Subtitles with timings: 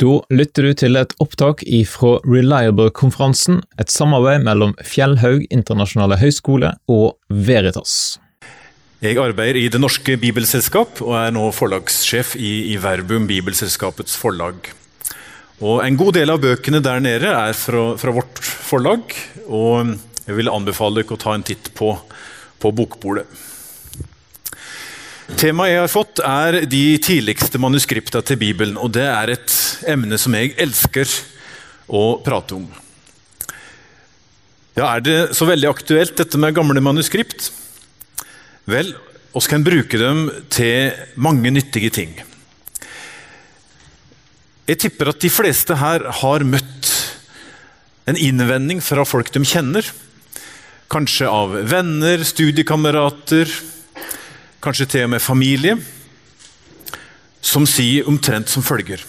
[0.00, 7.18] Da lytter du til et opptak ifra Reliable-konferansen, et samarbeid mellom Fjellhaug internasjonale høgskole og
[7.28, 8.16] Veritas.
[9.04, 14.72] Jeg arbeider i Det Norske Bibelselskap og er nå forlagssjef i, i Verbum Bibelselskapets forlag.
[15.60, 19.04] Og En god del av bøkene der nede er fra, fra vårt forlag,
[19.52, 21.92] og jeg vil anbefale dere å ta en titt på,
[22.56, 23.28] på bokbordet.
[25.38, 28.78] Temaet jeg har fått, er de tidligste manuskripta til Bibelen.
[28.80, 29.52] og Det er et
[29.86, 31.06] emne som jeg elsker
[31.86, 32.66] å prate om.
[34.76, 37.52] Ja, Er det så veldig aktuelt, dette med gamle manuskript?
[38.66, 38.94] Vel,
[39.34, 42.14] vi kan bruke dem til mange nyttige ting.
[44.66, 46.90] Jeg tipper at de fleste her har møtt
[48.06, 49.86] en innvending fra folk de kjenner.
[50.90, 53.50] Kanskje av venner, studiekamerater,
[54.60, 55.76] kanskje til og med familie,
[57.40, 59.00] som sier omtrent som følger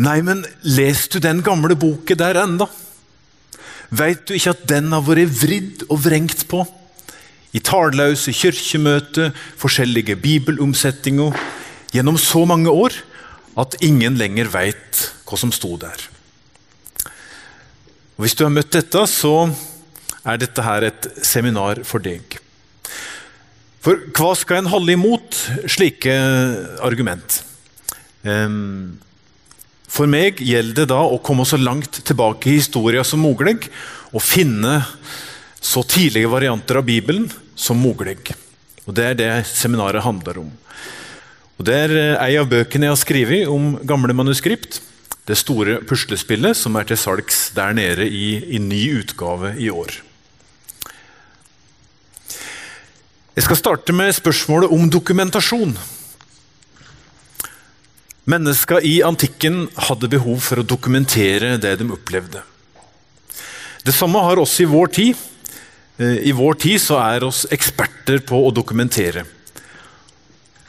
[0.00, 2.66] Nei, men les du den gamle boken der enda?
[3.92, 6.62] Veit du ikke at den har vært vridd og vrengt på?
[7.52, 11.36] I talløse kirkemøter, forskjellige bibelomsetninger,
[11.92, 12.96] gjennom så mange år
[13.60, 16.06] at ingen lenger veit hva som sto der.
[18.16, 19.50] Og Hvis du har møtt dette, så
[20.24, 22.38] er dette her et seminar for deg.
[23.80, 25.36] For hva skal en holde imot
[25.70, 26.12] slike
[26.84, 27.38] argument?
[29.90, 33.56] For meg gjelder det da å komme så langt tilbake i historien som mulig,
[34.12, 34.82] og finne
[35.60, 38.18] så tidlige varianter av Bibelen som mulig.
[38.86, 40.50] Og Det er det seminaret handler om.
[41.60, 44.80] Og Det er eh, ei av bøkene jeg har skrevet om gamle manuskript.
[45.28, 49.92] Det store puslespillet som er til salgs der nede i, i ny utgave i år.
[53.36, 55.76] Jeg skal starte med spørsmålet om dokumentasjon.
[58.30, 62.42] Mennesker i antikken hadde behov for å dokumentere det de opplevde.
[63.86, 65.20] Det samme har oss i vår tid.
[65.96, 69.24] Eh, I vår tid så er oss eksperter på å dokumentere.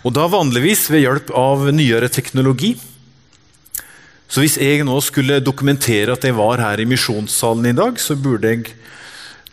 [0.05, 2.75] Og da vanligvis ved hjelp av nyere teknologi.
[4.29, 8.16] Så hvis jeg nå skulle dokumentere at jeg var her i misjonssalen i dag, så
[8.16, 8.71] burde jeg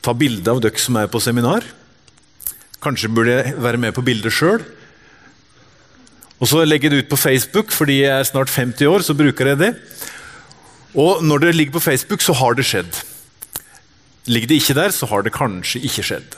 [0.04, 1.64] ta bilde av dere som er på seminar.
[2.82, 4.62] Kanskje burde jeg være med på bildet sjøl.
[6.38, 9.02] Og så legge det ut på Facebook, fordi jeg er snart 50 år.
[9.02, 9.74] så bruker jeg det.
[10.94, 13.02] Og når det ligger på Facebook, så har det skjedd.
[14.26, 16.36] Ligger det ikke der, så har det kanskje ikke skjedd.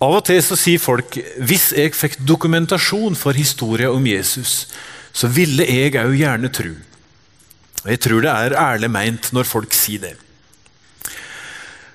[0.00, 4.68] Av og til så sier folk hvis jeg fikk dokumentasjon for historien om Jesus,
[5.12, 6.72] så ville jeg òg gjerne tro.
[7.84, 10.16] Og Jeg tror det er ærlig meint når folk sier det.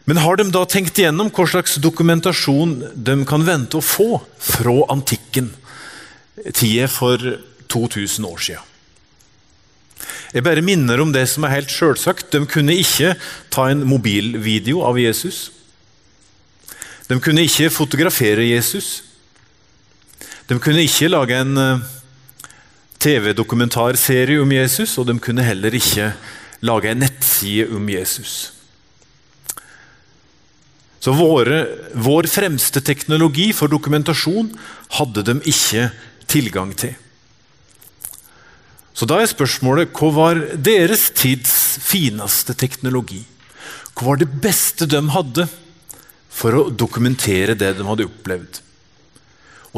[0.06, 4.78] Men har de da tenkt igjennom hva slags dokumentasjon de kan vente å få fra
[4.94, 5.50] antikken,
[6.54, 7.18] tida for
[7.74, 8.72] 2000 år siden?
[10.36, 12.28] Jeg bare minner om det som er helt selvsagt.
[12.34, 13.14] De kunne ikke
[13.54, 15.48] ta en mobilvideo av Jesus.
[17.08, 19.00] De kunne ikke fotografere Jesus.
[20.50, 21.86] De kunne ikke lage en eh,
[23.02, 26.12] TV-dokumentarserie om Jesus, og de kunne heller ikke
[26.66, 28.55] lage en nettside om Jesus.
[31.06, 34.48] Så våre, Vår fremste teknologi for dokumentasjon
[34.98, 35.92] hadde de ikke
[36.26, 36.96] tilgang til.
[38.96, 41.54] Så da er spørsmålet hva var deres tids
[41.86, 43.22] fineste teknologi?
[43.94, 45.46] Hva var det beste de hadde
[46.34, 48.64] for å dokumentere det de hadde opplevd?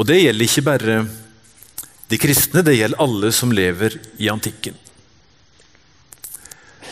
[0.00, 0.98] Og Det gjelder ikke bare
[2.08, 4.80] de kristne, det gjelder alle som lever i antikken.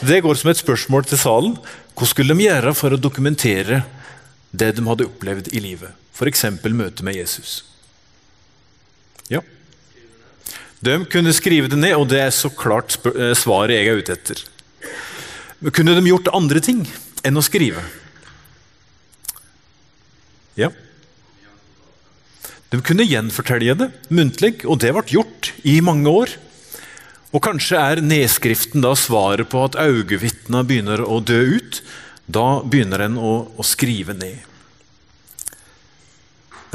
[0.04, 1.60] Det går som et spørsmål til salen.
[1.96, 3.86] Hva skulle de gjøre for å dokumentere
[4.58, 5.94] det de hadde opplevd i livet.
[6.16, 6.44] F.eks.
[6.64, 7.60] møtet med Jesus.
[9.32, 9.42] Ja.
[10.80, 14.16] De kunne skrive det ned, og det er så klart eh, svaret jeg er ute
[14.16, 14.42] etter.
[15.60, 16.84] Men kunne de gjort andre ting
[17.26, 17.84] enn å skrive?
[20.56, 20.70] Ja.
[22.72, 26.34] De kunne gjenfortelle det muntlig, og det ble gjort i mange år.
[27.34, 31.80] Og Kanskje er nedskriften da svaret på at øyevitnene begynner å dø ut,
[32.26, 34.40] da begynner en å, å, skrive ned.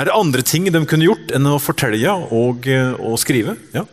[0.02, 3.54] Er det andre ting de kunne gjort enn å fortelle og, eh, og skrive?
[3.70, 3.84] Ja.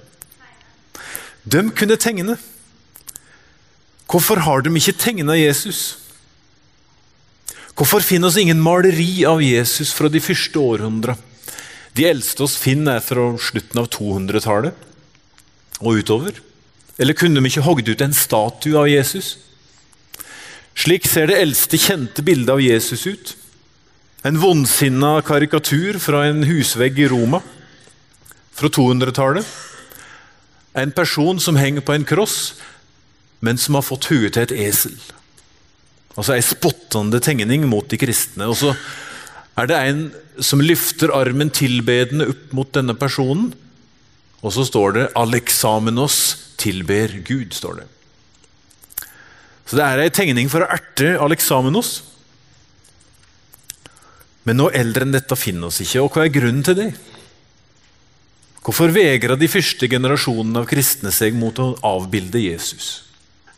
[1.44, 2.38] De kunne tegne.
[4.08, 5.98] Hvorfor har de ikke tegna Jesus?
[7.76, 11.18] Hvorfor finner oss ingen maleri av Jesus fra de første århundra?
[11.92, 14.72] De eldste oss finner er fra slutten av 200-tallet
[15.82, 16.40] og utover.
[16.98, 19.36] Eller kunne de ikke hogd ut en statue av Jesus?
[20.72, 23.34] Slik ser det eldste kjente bildet av Jesus ut.
[24.26, 27.38] En vondsinna karikatur fra en husvegg i Roma
[28.58, 29.46] fra 200-tallet.
[30.78, 32.54] en person som henger på en kross,
[33.40, 34.94] men som har fått huet til et esel.
[36.14, 38.46] Altså ei spottende tegning mot de kristne.
[38.46, 38.74] Og så
[39.58, 40.02] er det en
[40.38, 43.52] som løfter armen tilbedende opp mot denne personen.
[44.42, 47.54] Og så står det 'Aleksamenos tilber Gud'.
[47.54, 47.86] står det.
[49.66, 52.02] Så det er ei tegning for å erte Aleksamenos.
[54.46, 56.04] Men noe eldre enn dette finner oss ikke.
[56.04, 56.90] Og hva er grunnen til det?
[58.64, 63.08] Hvorfor vegra de første generasjonene av kristne seg mot å avbilde Jesus?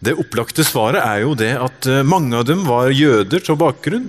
[0.00, 4.06] Det opplagte svaret er jo det at eh, mange av dem var jøder til bakgrunn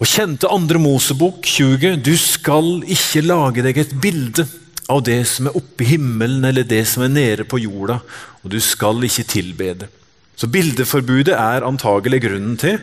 [0.00, 2.00] og kjente andre Mosebok 20.
[2.04, 4.46] Du skal ikke lage deg et bilde
[4.90, 8.00] av det som er oppe i himmelen eller det som er nede på jorda,
[8.42, 9.88] og du skal ikke tilbe det.
[10.36, 12.80] Så bildeforbudet er antagelig grunnen til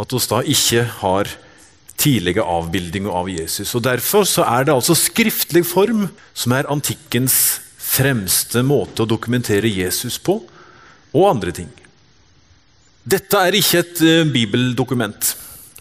[0.00, 1.32] at vi da ikke har
[2.00, 3.74] tidlige avbildinger av Jesus.
[3.76, 7.60] Og Derfor så er det altså skriftlig form som er antikkens
[7.90, 10.38] fremste måte å dokumentere Jesus på,
[11.10, 11.70] og andre ting.
[13.10, 15.32] Dette er ikke et uh, bibeldokument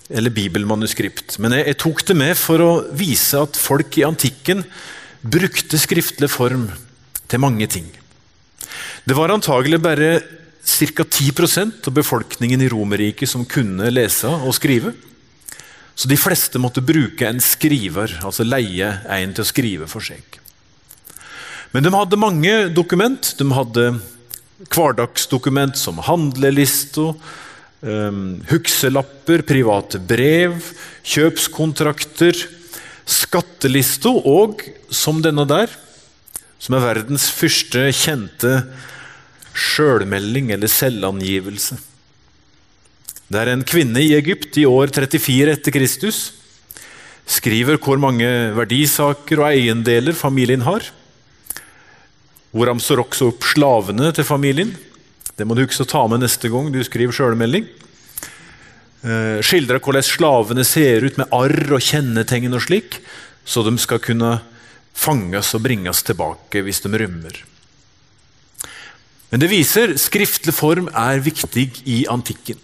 [0.09, 4.63] eller bibelmanuskript, men jeg, jeg, tok det med for å vise at folk i antikken
[5.21, 6.65] brukte skriftlig form
[7.29, 7.85] til mange ting.
[9.05, 10.09] Det var antagelig bare
[10.65, 11.03] ca.
[11.03, 14.95] 10% av befolkningen i Romerriket som kunne lese og skrive.
[15.99, 20.37] Så de fleste måtte bruke en skriver, altså leie en til å skrive for seg.
[21.75, 23.33] Men de hadde mange dokument.
[23.35, 23.83] De hadde
[24.71, 27.11] hverdagsdokument som handlelister,
[27.83, 30.71] um, hukselapper, private brev,
[31.03, 32.45] kjøpskontrakter,
[33.09, 35.75] skattelister og, som denne der,
[36.63, 38.55] som er verdens første kjente
[39.51, 41.75] sjølmelding eller selvangivelse.
[43.29, 46.21] Det er en kvinne i Egypt i år 34 etter Kristus
[47.29, 48.25] skriver hvor mange
[48.57, 50.85] verdisaker og eiendeler familien har.
[52.49, 54.71] Hvor han står også opp slavene til familien.
[55.37, 57.67] Det må du huske å ta med neste gang du skriver sjølmelding.
[59.05, 62.97] Eh, skildrer hvordan slavene ser ut med arr og kjennetegn og slik,
[63.45, 64.39] så de skal kunne
[64.97, 67.37] fanges og bringes tilbake hvis de rømmer.
[69.29, 72.57] Men det viser skriftlig form er viktig i antikken.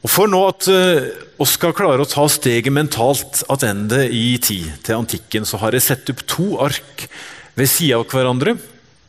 [0.00, 1.10] Og For nå at uh,
[1.40, 5.84] oss skal klare å ta steget mentalt tilbake i tid, til antikken, så har jeg
[5.84, 7.08] sett opp to ark
[7.58, 8.56] ved sida av hverandre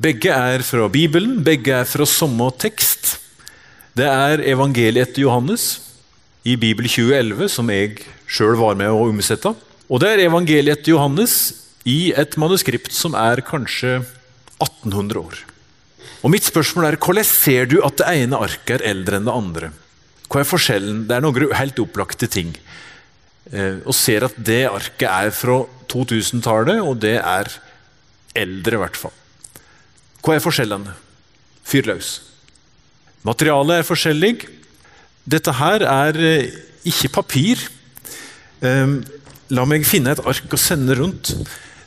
[0.02, 3.20] begge er fra Bibelen, begge er fra samme tekst.
[3.94, 5.66] Det er evangeliet etter Johannes
[6.48, 9.52] i Bibel 2011, som jeg sjøl var med å omsette.
[9.92, 11.36] Og det er evangeliet etter Johannes
[11.86, 14.00] i et manuskript som er kanskje
[14.58, 15.44] 1800 år.
[16.26, 19.38] Og Mitt spørsmål er hvordan ser du at det ene arket er eldre enn det
[19.38, 19.72] andre?
[20.32, 21.04] Hva er forskjellen?
[21.10, 22.54] Det er noen helt opplagte ting.
[23.52, 25.58] Eh, og ser at det arket er fra
[25.92, 27.50] 2000-tallet, og det er
[28.40, 29.16] eldre, i hvert fall.
[30.24, 30.94] Hva er forskjellene?
[31.68, 32.14] Fyr løs.
[33.28, 34.36] Materialet er forskjellig.
[35.28, 36.56] Dette her er eh,
[36.88, 37.68] ikke papir.
[38.64, 39.02] Ehm,
[39.52, 41.34] la meg finne et ark og sende rundt.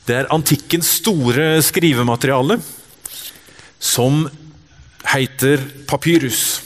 [0.05, 2.59] Det er antikkens store skrivemateriale,
[3.81, 4.27] som
[5.15, 6.61] heter papyrus.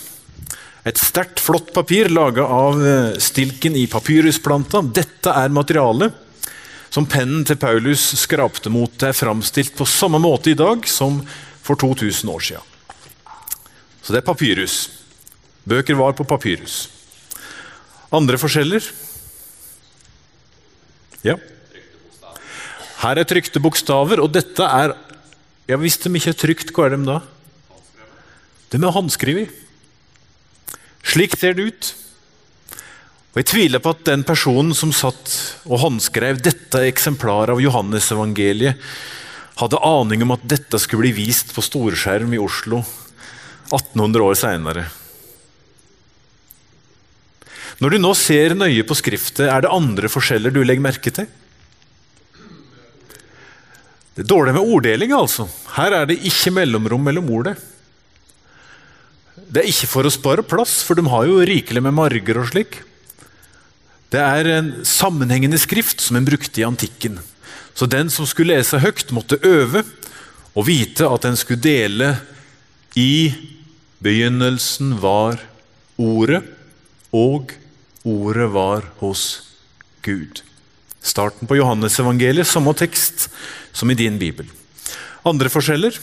[0.89, 4.81] Et sterkt, flott papir laga av eh, stilken i papyrusplanta.
[4.97, 6.15] Dette er materialet
[6.89, 8.95] som pennen til Paulus skrapte mot.
[8.97, 11.21] Det er framstilt på samme måte i dag som
[11.65, 12.65] for 2000 år siden.
[14.01, 14.79] Så det er papyrus.
[15.69, 16.87] Bøker var på papyrus.
[18.15, 18.81] Andre forskjeller?
[21.27, 21.37] Ja.
[23.03, 24.97] Her er trykte bokstaver, og dette er
[25.69, 27.21] ja, Hvis de ikke er trygt, hva er de da?
[28.73, 29.68] De er håndskrevet.
[31.07, 31.95] Slik ser det ut.
[33.33, 35.35] Og Jeg tviler på at den personen som satt
[35.69, 38.81] og håndskrev dette eksemplaret av Johannesevangeliet,
[39.59, 42.79] hadde aning om at dette skulle bli vist på storskjerm i Oslo
[43.75, 44.85] 1800 år seinere.
[47.79, 51.29] Når du nå ser nøye på skriftet, er det andre forskjeller du legger merke til?
[54.19, 55.47] Det er dårlig med orddeling, altså.
[55.77, 57.55] Her er det ikke mellomrom mellom ordet.
[59.49, 62.51] Det er ikke for å spare plass, for de har jo rikelig med marger og
[62.51, 62.83] slik.
[64.13, 67.19] Det er en sammenhengende skrift som en brukte i antikken.
[67.77, 69.85] Så den som skulle lese høyt, måtte øve
[70.53, 72.15] og vite at en skulle dele
[72.99, 73.33] i
[74.05, 75.41] begynnelsen var
[75.99, 76.45] Ordet,
[77.11, 77.51] og
[78.07, 79.23] Ordet var hos
[80.07, 80.43] Gud.
[81.03, 83.29] Starten på Johannesevangeliet, samme tekst
[83.73, 84.47] som i din bibel.
[85.27, 85.97] Andre forskjeller?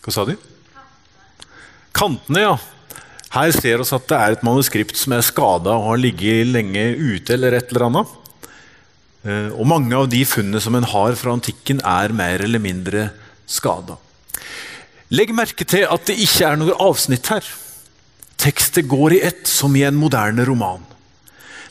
[0.00, 0.34] Hva sa du?
[1.96, 2.54] Kantene, ja.
[3.30, 6.82] Her ser vi at det er et manuskript som er skada og har ligget lenge
[6.98, 7.34] ute.
[7.34, 8.16] eller et eller annet.
[9.22, 13.10] Eh, og mange av de funnene som en har fra antikken, er mer eller mindre
[13.46, 13.98] skada.
[15.10, 17.44] Legg merke til at det ikke er noe avsnitt her.
[18.40, 20.86] Tekstet går i ett, som i en moderne roman.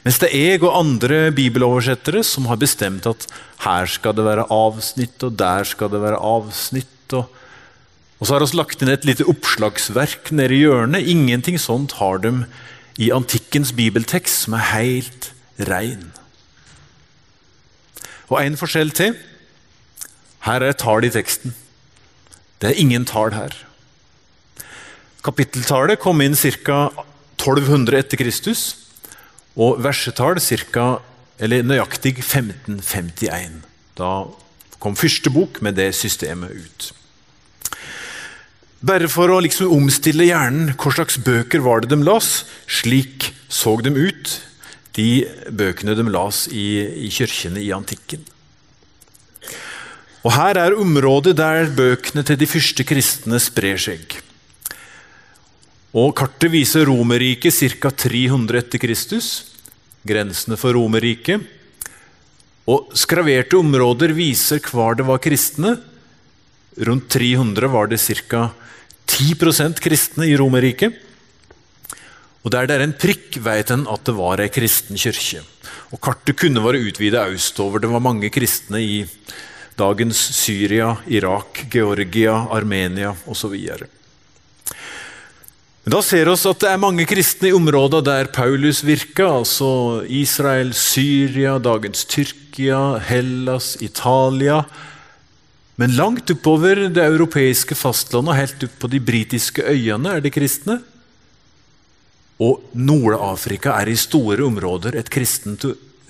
[0.05, 3.25] Mens det er jeg og andre bibeloversettere som har bestemt at
[3.65, 7.15] her skal det være avsnitt, og der skal det være avsnitt.
[7.17, 7.25] Og,
[8.19, 11.07] og så har vi lagt inn et lite oppslagsverk nede i hjørnet.
[11.07, 12.33] Ingenting sånt har de
[12.99, 15.31] i antikkens bibeltekst, som er helt
[15.69, 16.09] rein.
[18.27, 19.15] Og en forskjell til.
[20.43, 21.55] Her er et tall i teksten.
[22.59, 23.55] Det er ingen tall her.
[25.23, 26.89] Kapitteltallet kom inn ca.
[27.39, 28.75] 1200 etter Kristus,
[29.55, 30.99] og versetall ca.
[31.39, 33.61] eller nøyaktig 1551.
[33.95, 34.27] Da
[34.79, 36.93] kom første bok med det systemet ut.
[38.79, 42.45] Bare for å liksom omstille hjernen, hva slags bøker var det de las?
[42.63, 44.35] Slik så de ut,
[44.95, 48.23] de bøkene de las i, i kirkene i antikken.
[50.23, 54.15] Og Her er området der bøkene til de første kristne sprer seg.
[55.95, 57.91] Og Kartet viser Romerriket ca.
[57.91, 59.29] 300 etter Kristus,
[60.07, 61.43] grensene for Romerriket.
[62.69, 65.75] Og Skraverte områder viser hvor det var kristne.
[66.79, 68.47] Rundt 300 var det ca.
[69.09, 70.93] 10% kristne i Romerriket.
[72.43, 75.41] Og Der det er en prikk, vet en at det var ei kristen kirke.
[75.91, 77.79] Og Kartet kunne være utvida østover.
[77.79, 79.05] Det var mange kristne i
[79.77, 83.55] dagens Syria, Irak, Georgia, Armenia osv.
[85.89, 90.73] Da ser vi at det er mange kristne i områder der Paulus virka, altså Israel,
[90.73, 94.63] Syria, dagens Tyrkia, Hellas, Italia.
[95.79, 100.33] Men langt oppover det europeiske fastlandet og helt opp på de britiske øyene er det
[100.35, 100.81] kristne.
[102.43, 105.63] Og Nord-Afrika er i store områder et kristent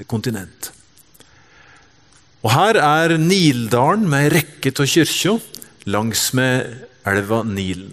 [0.10, 0.72] kontinent.
[2.42, 5.42] Og Her er Nildalen med ei rekke av kirker
[5.90, 7.92] langsmed elva Nilen.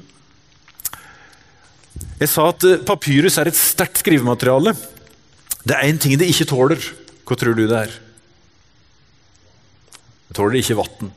[2.20, 4.72] Jeg sa at eh, papyrus er et sterkt skrivemateriale.
[5.66, 6.88] Det er én ting det ikke tåler.
[7.26, 7.92] Hva tror du det er?
[10.28, 11.12] Det tåler ikke vann.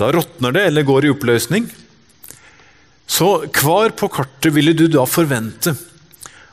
[0.00, 1.68] Da råtner det eller går i oppløsning.
[3.06, 5.74] Så hvar på kartet ville du da forvente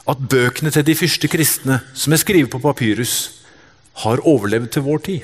[0.10, 3.44] at bøkene til de første kristne, som er skrevet på papyrus,
[4.04, 5.22] har overlevd til vår tid?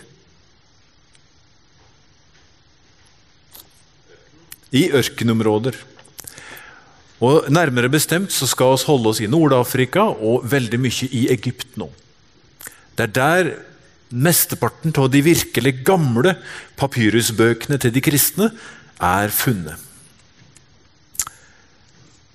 [4.75, 5.77] i ørkenområder.
[7.23, 11.79] Og Nærmere bestemt så skal vi holde oss i Nord-Afrika og veldig mye i Egypt
[11.79, 11.89] nå.
[12.97, 13.49] Det er der
[14.09, 16.35] mesteparten av de virkelig gamle
[16.79, 18.51] papyrusbøkene til de kristne
[19.03, 19.75] er funnet.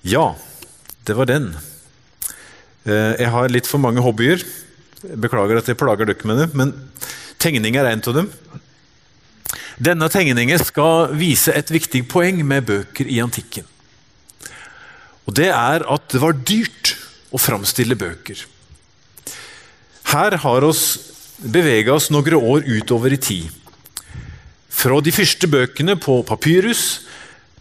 [0.03, 0.33] Ja,
[1.07, 1.53] det var den.
[2.85, 4.43] Eh, jeg har litt for mange hobbyer.
[5.03, 6.75] Beklager at jeg plager dere med det, men
[7.43, 8.31] tegning er en av dem.
[9.83, 13.67] Denne tegningen skal vise et viktig poeng med bøker i antikken.
[15.27, 16.97] Og Det er at det var dyrt
[17.33, 18.43] å framstille bøker.
[20.13, 20.85] Her har oss
[21.43, 23.49] bevega oss noen år utover i tid.
[24.73, 27.03] Fra de første bøkene på papyrus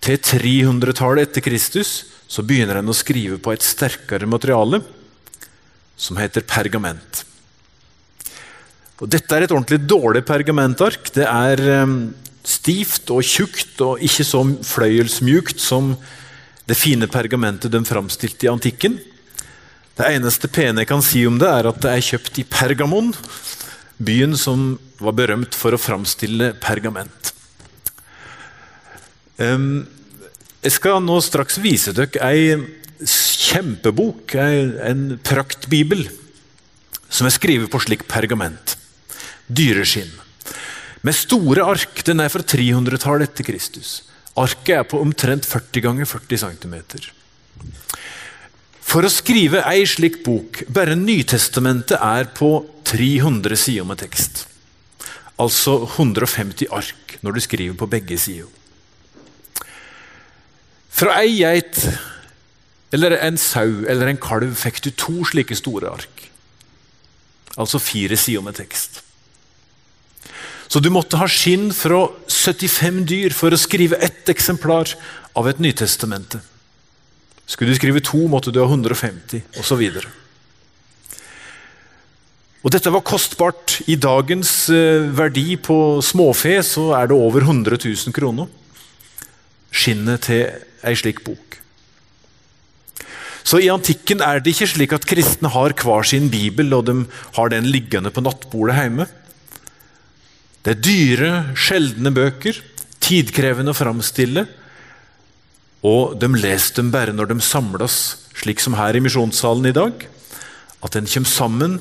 [0.01, 1.91] til 300-tallet etter Kristus
[2.31, 4.79] så begynner en å skrive på et sterkere materiale
[6.00, 7.25] som heter pergament.
[9.01, 11.09] Og Dette er et ordentlig dårlig pergamentark.
[11.13, 12.13] Det er um,
[12.45, 15.95] stivt og tjukt og ikke så fløyelsmjukt som
[16.69, 19.00] det fine pergamentet de framstilte i antikken.
[19.97, 23.11] Det eneste pene jeg kan si om det, er at det er kjøpt i Pergamon,
[24.05, 27.31] byen som var berømt for å framstille pergament.
[29.41, 32.51] Jeg skal nå straks vise dere ei
[33.01, 36.05] kjempebok, en praktbibel,
[37.12, 38.77] som er skrevet på slik pergament
[39.51, 40.12] dyreskinn.
[41.01, 42.03] Med store ark.
[42.05, 44.01] Den er fra 300-tallet etter Kristus.
[44.39, 46.75] Arket er på omtrent 40 ganger 40 cm.
[48.91, 52.53] For å skrive ei slik bok, bare Nytestamentet er på
[52.91, 54.45] 300 sider med tekst.
[55.39, 58.50] Altså 150 ark når du skriver på begge sider.
[60.91, 61.79] Fra ei geit
[62.91, 66.27] eller en sau eller en kalv fikk du to slike store ark.
[67.57, 69.01] Altså fire sider med tekst.
[70.71, 74.93] Så du måtte ha skinn fra 75 dyr for å skrive ett eksemplar
[75.36, 76.39] av et Nytestamente.
[77.43, 79.81] Skulle du skrive to, måtte du ha 150, osv.
[82.62, 83.80] Og Dette var kostbart.
[83.89, 88.50] I dagens eh, verdi på småfe så er det over 100 000 kroner.
[89.72, 90.46] Skinnet til
[90.86, 91.58] ei slik bok.
[93.41, 96.96] Så I antikken er det ikke slik at kristne har hver sin bibel og de
[97.38, 99.08] har den liggende på nattbordet hjemme.
[100.62, 102.60] Det er dyre, sjeldne bøker,
[103.01, 104.46] tidkrevende å framstille.
[105.82, 107.96] og de leser dem bare når de samles,
[108.38, 110.06] slik som her i misjonssalen i dag.
[110.86, 111.80] At en kommer sammen,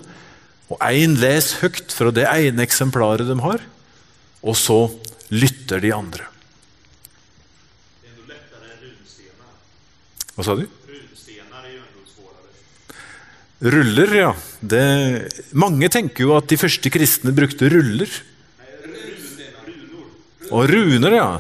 [0.71, 3.62] og én leser høyt fra det ene eksemplaret de har,
[4.41, 4.85] og så
[5.35, 6.27] lytter de andre.
[10.37, 10.69] Hva sa du?
[13.61, 14.31] Ruller, ja.
[14.61, 14.83] Det,
[15.53, 18.09] mange tenker jo at de første kristne brukte ruller.
[20.50, 21.31] Og runer, ja.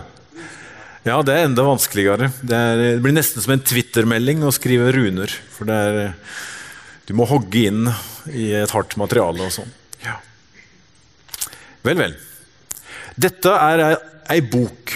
[1.06, 2.28] Ja, det er enda vanskeligere.
[2.44, 5.32] Det, er, det blir nesten som en Twitter-melding å skrive runer.
[5.54, 6.00] For det er
[7.10, 7.88] Du må hogge inn
[8.30, 9.70] i et hardt materiale og sånn.
[10.04, 10.20] Ja.
[11.82, 12.12] Vel, vel.
[13.18, 13.82] Dette er
[14.30, 14.92] ei, bok.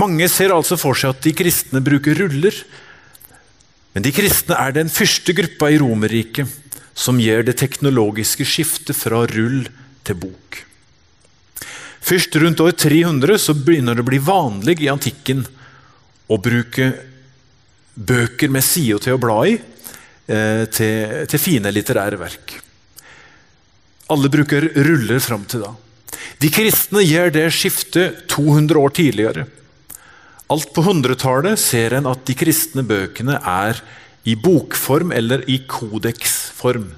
[0.00, 2.56] Mange ser altså for seg at de kristne bruker ruller.
[3.92, 6.48] Men de kristne er den første gruppa i Romerriket
[6.96, 9.66] som gjør det teknologiske skiftet fra rull
[10.08, 10.62] til bok.
[12.00, 15.44] Først rundt år 300 så begynner det å bli vanlig i antikken
[16.24, 16.88] å bruke
[18.00, 19.58] bøker med sider til å bla i
[20.30, 22.56] til, til, fine litterære verk.
[24.10, 25.72] Alle bruker ruller fram til da.
[26.40, 29.46] De kristne gjør det skiftet 200 år tidligere.
[30.50, 33.78] Alt på 100-tallet ser en at de kristne bøkene er
[34.26, 36.88] i bokform eller i kodeksform.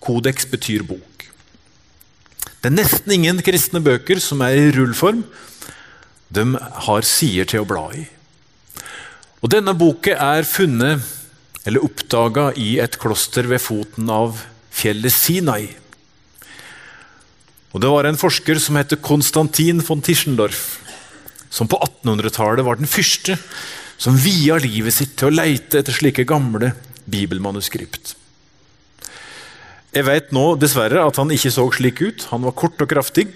[0.00, 1.26] Kodeks betyr bok.
[2.60, 5.22] Det er nesten ingen kristne bøker som er i rullform.
[6.30, 6.44] De
[6.86, 8.04] har sider til å bla i.
[9.40, 11.04] Og Denne boka er funnet
[11.68, 14.40] eller oppdaga i et kloster ved foten av
[14.74, 15.68] fjellet Sinai.
[17.70, 20.80] Og Det var en forsker som het Konstantin von Tischendorf,
[21.50, 23.36] som på 1800-tallet var den første
[24.00, 26.72] som via livet sitt til å leite etter slike gamle
[27.10, 28.14] bibelmanuskript.
[29.90, 32.26] Jeg vet nå dessverre at han ikke så slik ut.
[32.30, 33.26] Han var kort og kraftig.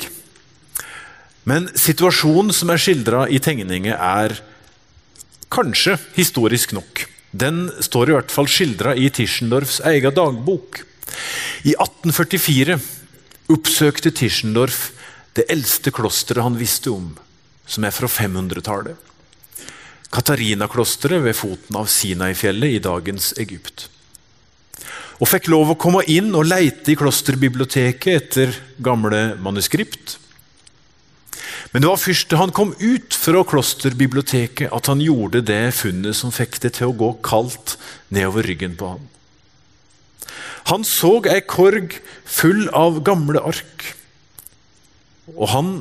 [1.45, 4.39] Men situasjonen som er skildra i tegninger, er
[5.53, 7.05] kanskje historisk nok.
[7.35, 10.85] Den står i hvert fall skildra i Tischendorfs egen dagbok.
[11.67, 12.79] I 1844
[13.55, 14.93] oppsøkte Tischendorf
[15.35, 17.09] det eldste klosteret han visste om,
[17.67, 18.95] som er fra 500-tallet.
[20.15, 23.89] Katarina-klosteret ved foten av Sinai-fjellet i dagens Egypt
[25.23, 30.19] og fikk lov å komme inn og leite i klosterbiblioteket etter gamle manuskript.
[31.75, 36.15] Men det var først da han kom ut fra klosterbiblioteket at han gjorde det funnet
[36.15, 37.75] som fikk det til å gå kaldt
[38.15, 39.09] nedover ryggen på ham.
[40.71, 43.89] Han så ei korg full av gamle ark.
[45.35, 45.73] Og han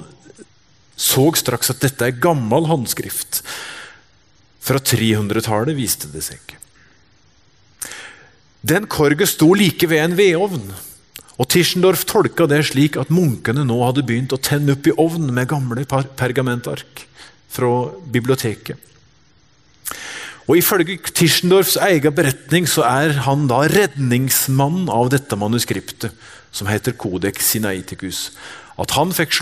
[0.97, 3.43] så straks at dette er gammel håndskrift.
[4.63, 6.57] Fra 300-tallet, viste det seg.
[8.65, 10.73] Den korget sto like ved en vedovn.
[11.41, 15.33] Og Tischendorf tolka det slik at munkene nå hadde begynt å tenne opp i ovnen
[15.33, 17.07] med gamle pergamentark
[17.53, 17.71] fra
[18.13, 18.77] biblioteket.
[20.43, 26.11] Og Ifølge Tischendorfs egen beretning så er han da redningsmannen av dette manuskriptet,
[26.53, 28.27] som heter Codex Sinaiticus.
[28.77, 29.39] At han fikk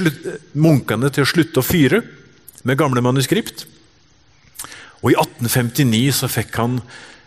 [0.54, 2.04] munkene til å slutte å fyre
[2.68, 3.66] med gamle manuskript.
[5.02, 6.80] Og I 1859 så fikk han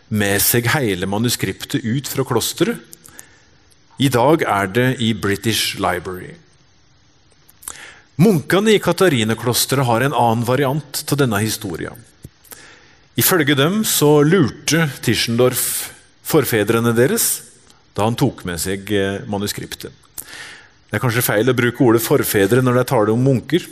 [0.07, 2.79] med seg hele manuskriptet ut fra klosteret.
[3.95, 6.33] I dag er det i British Library.
[8.19, 11.95] Munkene i Katarina-klosteret har en annen variant til denne historien.
[13.15, 15.93] Ifølge dem så lurte Tischendorf
[16.27, 17.29] forfedrene deres
[17.95, 19.93] da han tok med seg eh, manuskriptet.
[19.95, 23.63] Det er kanskje feil å bruke ordet forfedre når det er tale om munker,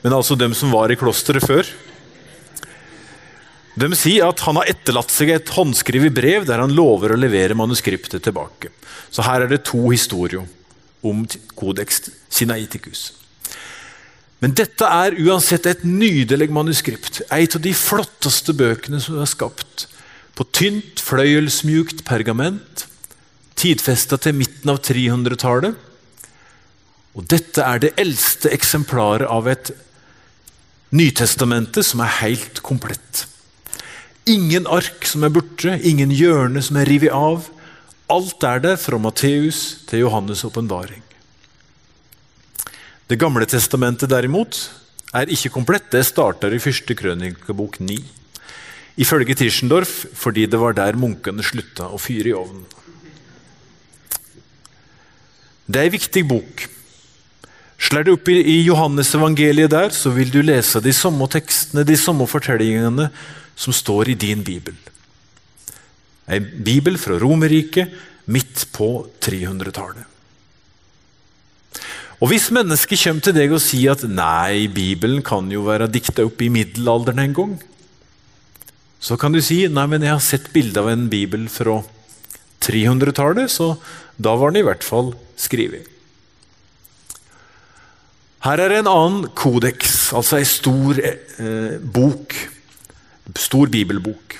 [0.00, 1.68] men altså dem som var i klosteret før.
[3.76, 7.56] De sier at han har etterlatt seg et håndskrevet brev der han lover å levere
[7.58, 8.72] manuskriptet tilbake.
[9.12, 10.46] Så her er det to historier
[11.06, 13.10] om Codex Sinaiticus.
[14.40, 17.22] Men dette er uansett et nydelig manuskript.
[17.32, 19.86] Et av de flotteste bøkene som er skapt.
[20.36, 22.84] På tynt, fløyelsmjukt pergament.
[23.56, 25.76] Tidfesta til midten av 300-tallet.
[27.16, 29.72] Og dette er det eldste eksemplaret av et
[30.96, 33.24] Nytestamentet som er helt komplett.
[34.26, 37.44] Ingen ark som er borte, ingen hjørne som er revet av.
[38.10, 41.04] Alt er det fra Matteus til Johannes' åpenbaring.
[43.06, 44.58] Det gamle testamentet derimot
[45.14, 45.92] er ikke komplett.
[45.94, 48.00] Det starter i første krønikebok 9.
[48.98, 52.66] Ifølge Tischendorf fordi det var der munkene slutta å fyre i ovnen.
[55.70, 56.66] Det er en viktig bok.
[57.78, 61.94] Slår du opp i Johannes evangeliet der, så vil du lese de samme tekstene, de
[62.00, 63.12] samme fortellingene
[63.56, 64.76] som står i din bibel.
[66.26, 67.94] En bibel fra Romerriket
[68.26, 70.12] midt på 300-tallet.
[72.16, 76.24] Og Hvis mennesket kommer til deg og sier at nei, Bibelen kan jo være dikta
[76.24, 77.52] opp i middelalderen en gang,
[79.00, 81.82] så kan du si nei, men jeg har sett bilde av en bibel fra
[82.64, 83.74] 300-tallet, så
[84.16, 85.92] da var den i hvert fall skrevet.
[88.46, 92.34] Her er en annen kodeks, altså ei stor eh, bok.
[93.34, 94.38] Stor bibelbok.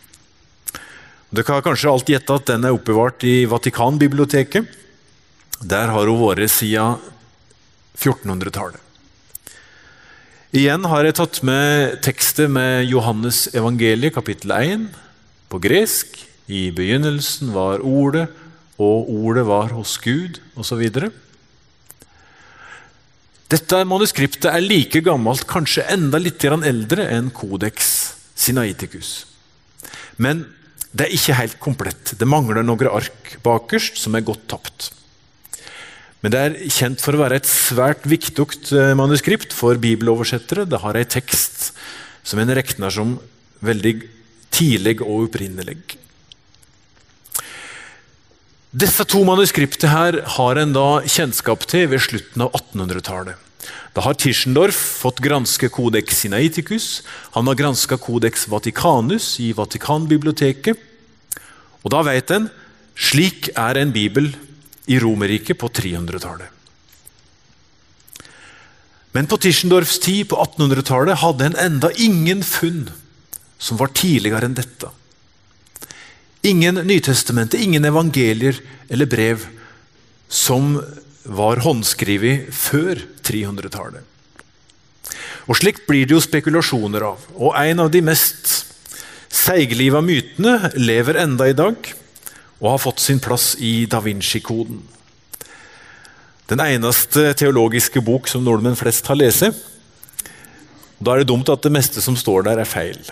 [1.35, 4.68] Dere har kanskje alt gjetta at den er oppbevart i Vatikanbiblioteket.
[5.66, 7.01] Der har hun vært siden
[7.99, 8.83] 1400-tallet.
[10.57, 14.87] Igjen har jeg tatt med tekstet med Johannes evangeliet, kapittel 1,
[15.51, 16.14] på gresk.
[16.46, 18.29] I begynnelsen var Ordet,
[18.79, 20.87] og Ordet var hos Gud, osv.
[23.51, 29.25] Dette manuskriptet er like gammelt, kanskje enda litt eldre enn Codex Sinaiticus.
[30.20, 30.44] Men
[30.96, 32.14] det er ikke helt komplett.
[32.16, 34.90] Det mangler noen ark bakerst som er godt tapt.
[36.25, 40.64] Men det er kjent for å være et svært viktig eh, manuskript for bibeloversettere.
[40.66, 41.70] Det har en tekst
[42.27, 43.16] som en regner som
[43.64, 43.94] veldig
[44.55, 45.79] tidlig og opprinnelig.
[48.77, 53.46] Disse to manuskriptene her har en da kjennskap til ved slutten av 1800-tallet.
[53.97, 57.03] Da har Tischendorf fått granske Codex Sinaiticus.
[57.33, 60.77] Han har granska Codex Vaticanus i Vatikanbiblioteket.
[61.81, 62.51] Og da vet en
[62.93, 64.29] slik er en bibel
[64.93, 66.53] i Romerriket på 300-tallet.
[69.17, 72.91] Men på Tischendorfs tid på 1800-tallet hadde en enda ingen funn
[73.57, 74.93] som var tidligere enn dette.
[76.45, 78.61] Ingen Nytestamentet, ingen evangelier
[78.93, 79.49] eller brev
[80.29, 80.77] som
[81.27, 84.03] var håndskrevet før 300-tallet.
[85.47, 87.23] Og Slikt blir det jo spekulasjoner av.
[87.39, 88.67] Og En av de mest
[89.31, 91.77] seigliva mytene lever enda i dag
[92.57, 94.81] og har fått sin plass i Da Vinci-koden.
[96.47, 99.51] Den eneste teologiske bok som nordmenn flest har lest.
[100.99, 103.03] Da er det dumt at det meste som står der, er feil.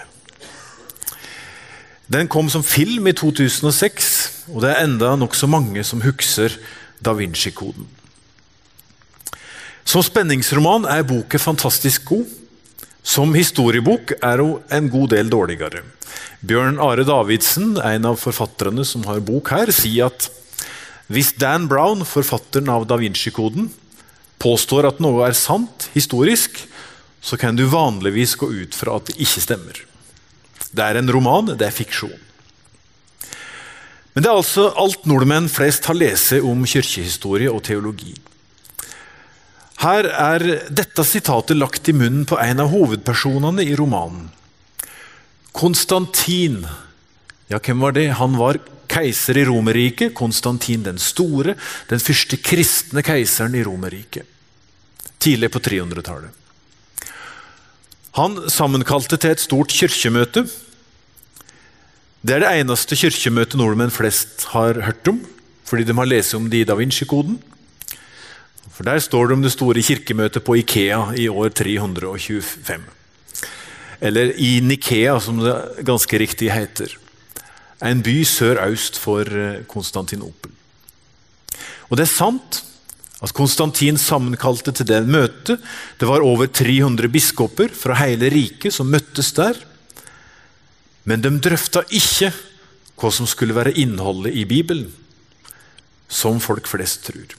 [2.09, 4.09] Den kom som film i 2006,
[4.53, 6.57] og det er enda nokså mange som husker
[7.05, 7.85] Da Vinci-koden.
[9.85, 12.29] Som spenningsroman er boken fantastisk god.
[13.05, 15.85] Som historiebok er hun en god del dårligere.
[16.45, 20.29] Bjørn Are Davidsen, en av forfatterne som har bok her, sier at
[21.13, 23.69] hvis Dan Brown, forfatteren av Da Vinci-koden,
[24.41, 26.63] påstår at noe er sant historisk,
[27.25, 29.81] så kan du vanligvis gå ut fra at det ikke stemmer.
[30.73, 32.17] Det er en roman, det er fiksjon.
[34.15, 38.15] Men det er altså alt nordmenn flest har lest om kirkehistorie og teologi.
[39.85, 40.43] Her er
[40.73, 44.31] dette sitatet lagt i munnen på en av hovedpersonene i romanen.
[45.53, 46.63] Konstantin.
[47.53, 48.07] Ja, hvem var det?
[48.17, 50.15] Han var keiser i Romerriket.
[50.17, 51.55] Konstantin den store.
[51.91, 54.25] Den første kristne keiseren i Romerriket.
[55.21, 56.33] Tidlig på 300-tallet.
[58.17, 60.47] Han sammenkalte til et stort kirkemøte.
[62.25, 65.19] Det er det eneste kirkemøtet nordmenn flest har hørt om,
[65.69, 67.37] fordi de har lest om det i Da Vinci-koden.
[68.75, 72.83] For Der står det om det store kirkemøtet på Ikea i år 325.
[74.03, 76.97] Eller i Nikea, som det ganske riktig heter.
[77.85, 80.51] En by sør-øst for eh, Konstantinopel.
[81.89, 82.63] Og det er sant
[83.23, 85.63] at Konstantin sammenkalte til det møtet.
[86.01, 89.55] Det var over 300 biskoper fra hele riket som møttes der.
[91.05, 92.33] Men de drøfta ikke
[92.99, 94.91] hva som skulle være innholdet i Bibelen,
[96.09, 97.39] som folk flest tror.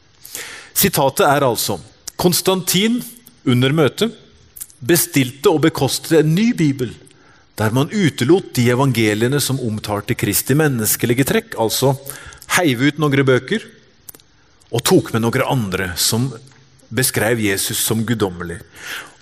[0.75, 1.79] Sitatet er altså
[2.19, 2.99] Konstantin
[3.47, 4.15] under møtet
[4.85, 6.91] bestilte og bekostet en ny bibel
[7.55, 11.93] der man utelot de evangeliene som omtalte Kristi menneskelige trekk, altså
[12.57, 13.63] heiv ut noen bøker
[14.75, 16.27] og tok med noen andre som
[16.95, 18.59] beskrev Jesus som guddommelig.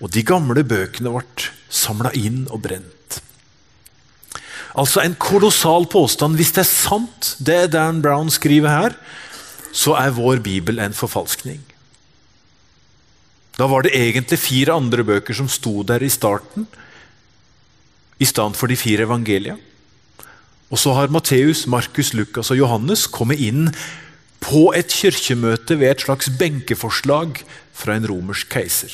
[0.02, 3.20] Og de gamle bøkene ble samla inn og brent.
[4.74, 6.36] Altså en kolossal påstand.
[6.39, 8.98] Hvis det er sant, det Dan Brown skriver her,
[9.74, 11.62] så er vår bibel en forfalskning.
[13.58, 16.68] Da var det egentlig fire andre bøker som sto der i starten,
[18.22, 19.58] i stedet for de fire evangelia.
[20.74, 23.68] Og så har Matteus, Markus, Lukas og Johannes kommet inn
[24.44, 27.42] på et kirkemøte ved et slags benkeforslag
[27.74, 28.94] fra en romersk keiser.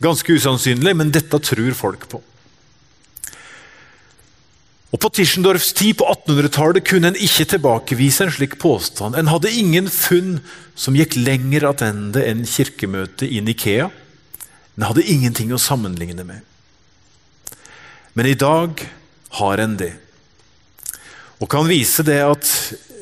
[0.00, 2.22] Ganske usannsynlig, men dette tror folk på.
[4.88, 9.18] Og På Tischendorfs tid på 1800-tallet kunne en ikke tilbakevise en slik påstand.
[9.18, 10.38] En hadde ingen funn
[10.78, 13.90] som gikk lenger attende enn kirkemøtet i Nikea.
[14.78, 16.40] En hadde ingenting å sammenligne med.
[18.16, 18.80] Men i dag
[19.36, 19.92] har en det.
[21.38, 22.48] Og kan vise det at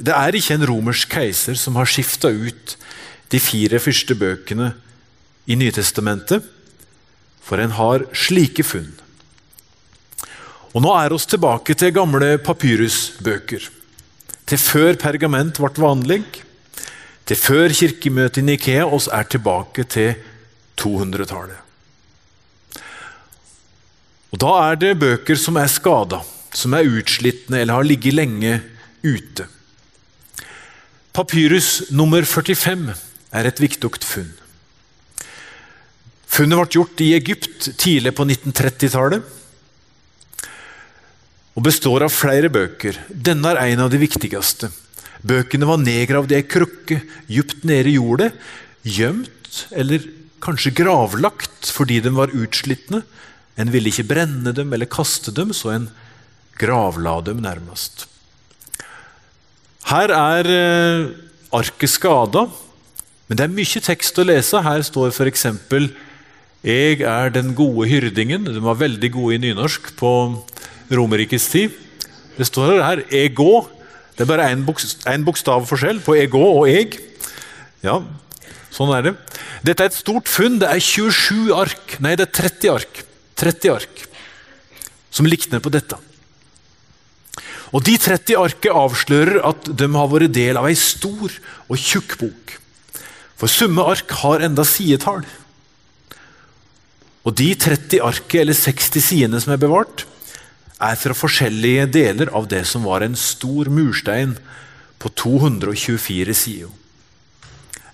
[0.02, 2.74] det er ikke en romersk keiser som har skifta ut
[3.30, 4.72] de fire første bøkene
[5.46, 6.42] i Nytestamentet,
[7.46, 8.90] for en har slike funn.
[10.76, 13.62] Og Nå er oss tilbake til gamle papyrusbøker.
[14.46, 16.18] Til før pergament ble vanlig,
[17.26, 20.18] til før kirkemøtet i Nikea, oss er tilbake til
[20.76, 21.62] 200-tallet.
[24.36, 26.20] Og Da er det bøker som er skada,
[26.52, 28.58] som er utslitne eller har ligget lenge
[29.00, 29.46] ute.
[31.16, 32.92] Papyrus nummer 45
[33.32, 34.28] er et viktig funn.
[36.28, 39.32] Funnet ble gjort i Egypt tidlig på 1930-tallet
[41.56, 42.98] og består av flere bøker.
[43.08, 44.68] Denne er en av de viktigste.
[45.26, 48.30] Bøkene var nedgravd i ei krukke dypt nede i jordet,
[48.84, 50.04] gjemt eller
[50.44, 53.00] kanskje gravlagt fordi de var utslitne.
[53.56, 55.88] En ville ikke brenne dem eller kaste dem, så en
[56.60, 58.04] gravla dem nærmest.
[59.86, 61.08] Her er eh,
[61.56, 62.46] arket skada,
[63.26, 64.60] men det er mye tekst å lese.
[64.62, 65.46] Her står f.eks.:
[66.66, 68.44] Jeg er den gode hyrdingen.
[68.44, 70.12] De var veldig gode i nynorsk på
[70.90, 71.70] Romerrikets tid.
[72.36, 73.68] Det står her 'ego'.
[74.16, 77.00] Det er bare én bokstav forskjell på 'ego' og 'eg'.
[77.82, 78.02] Ja,
[78.70, 79.16] sånn er det.
[79.64, 80.58] Dette er et stort funn.
[80.58, 82.00] Det er 27 ark.
[82.00, 83.04] Nei, det er 30 ark.
[83.36, 84.06] 30 ark
[85.10, 85.96] som likner på dette.
[87.74, 91.32] Og De 30 arket avslører at de har vært del av ei stor
[91.68, 92.54] og tjukk bok.
[93.36, 95.24] For summe ark har enda sidetall.
[97.26, 100.06] Og de 30 arket, eller 60 sidene som er bevart,
[100.82, 104.36] er fra forskjellige deler av det som var en stor murstein
[105.00, 106.72] på 224 sider.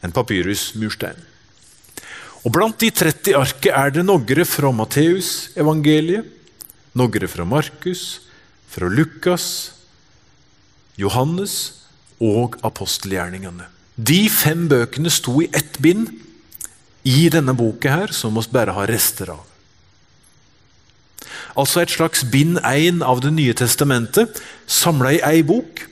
[0.02, 1.18] En papyrusmurstein.
[2.42, 6.26] Og Blant de 30 arket er det noen fra Matteus-evangeliet,
[6.98, 8.22] noen fra Markus,
[8.66, 9.46] fra Lukas,
[10.98, 11.84] Johannes
[12.18, 13.68] og apostelgjerningene.
[13.94, 16.10] De fem bøkene sto i ett bind
[17.06, 19.51] i denne boka her, som vi bare har rester av.
[21.58, 25.84] Altså et slags bind én av Det nye testamentet, samla i ei bok.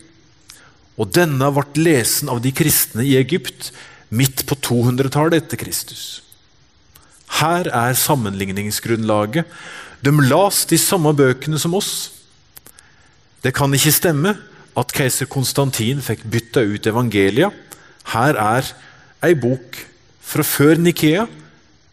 [1.01, 3.71] Og denne ble lesen av de kristne i Egypt
[4.11, 6.23] midt på 200-tallet etter Kristus.
[7.41, 9.47] Her er sammenligningsgrunnlaget.
[10.03, 12.11] De las de samme bøkene som oss.
[13.45, 14.35] Det kan ikke stemme
[14.77, 17.51] at keiser Konstantin fikk bytta ut evangelia.
[18.13, 18.73] Her er
[19.25, 19.79] ei bok
[20.25, 21.27] fra før Nikea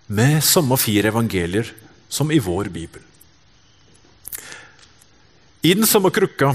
[0.08, 1.69] med samme fire evangelier
[2.10, 3.03] som i vår bibel.
[5.67, 6.53] I den samme krukka,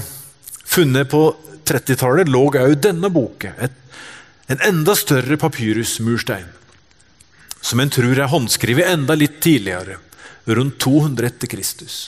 [0.65, 1.35] funnet på
[1.69, 3.51] 30-tallet, lå også denne boka.
[4.47, 6.47] en enda større papyrusmurstein,
[7.61, 9.99] som en tror er håndskrevet enda litt tidligere,
[10.45, 11.99] rundt 200 etter Kristus.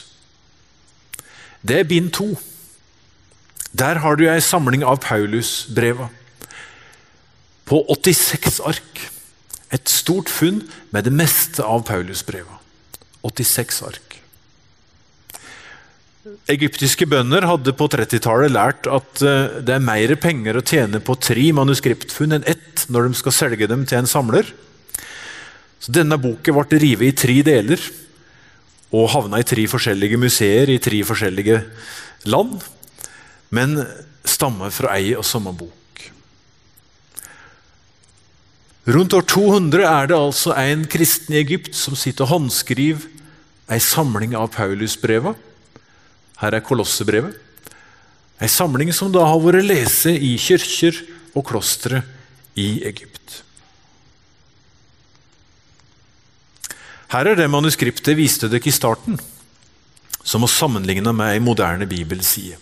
[1.62, 2.40] Det er bind to.
[3.72, 6.10] Der har du ei samling av Paulusbreva.
[7.66, 9.06] På 86 ark.
[9.70, 12.58] Et stort funn med det meste av Paulusbreva.
[13.22, 14.15] 86 ark.
[16.50, 21.18] Egyptiske bønder hadde på 30-tallet lært at eh, det er mer penger å tjene på
[21.22, 24.50] tre manuskriptfunn enn ett når de skal selge dem til en samler.
[25.78, 27.82] Så Denne boken ble revet i tre deler
[28.96, 31.62] og havna i tre forskjellige museer i tre forskjellige
[32.32, 32.64] land
[33.54, 33.80] men
[34.26, 36.06] stammer fra ei og samme bok.
[38.86, 43.12] Rundt år 200 er det altså en kristen i Egypt som sitter og håndskriver
[43.70, 45.34] ei samling av Paulusbreva.
[46.42, 47.36] Her er Kolossebrevet.
[48.44, 50.98] Ei samling som da har vært lese i kirker
[51.36, 52.02] og klostre
[52.60, 53.42] i Egypt.
[57.14, 59.16] Her er det manuskriptet viste dere i starten,
[60.26, 62.58] som å sammenligne med ei moderne bibelside.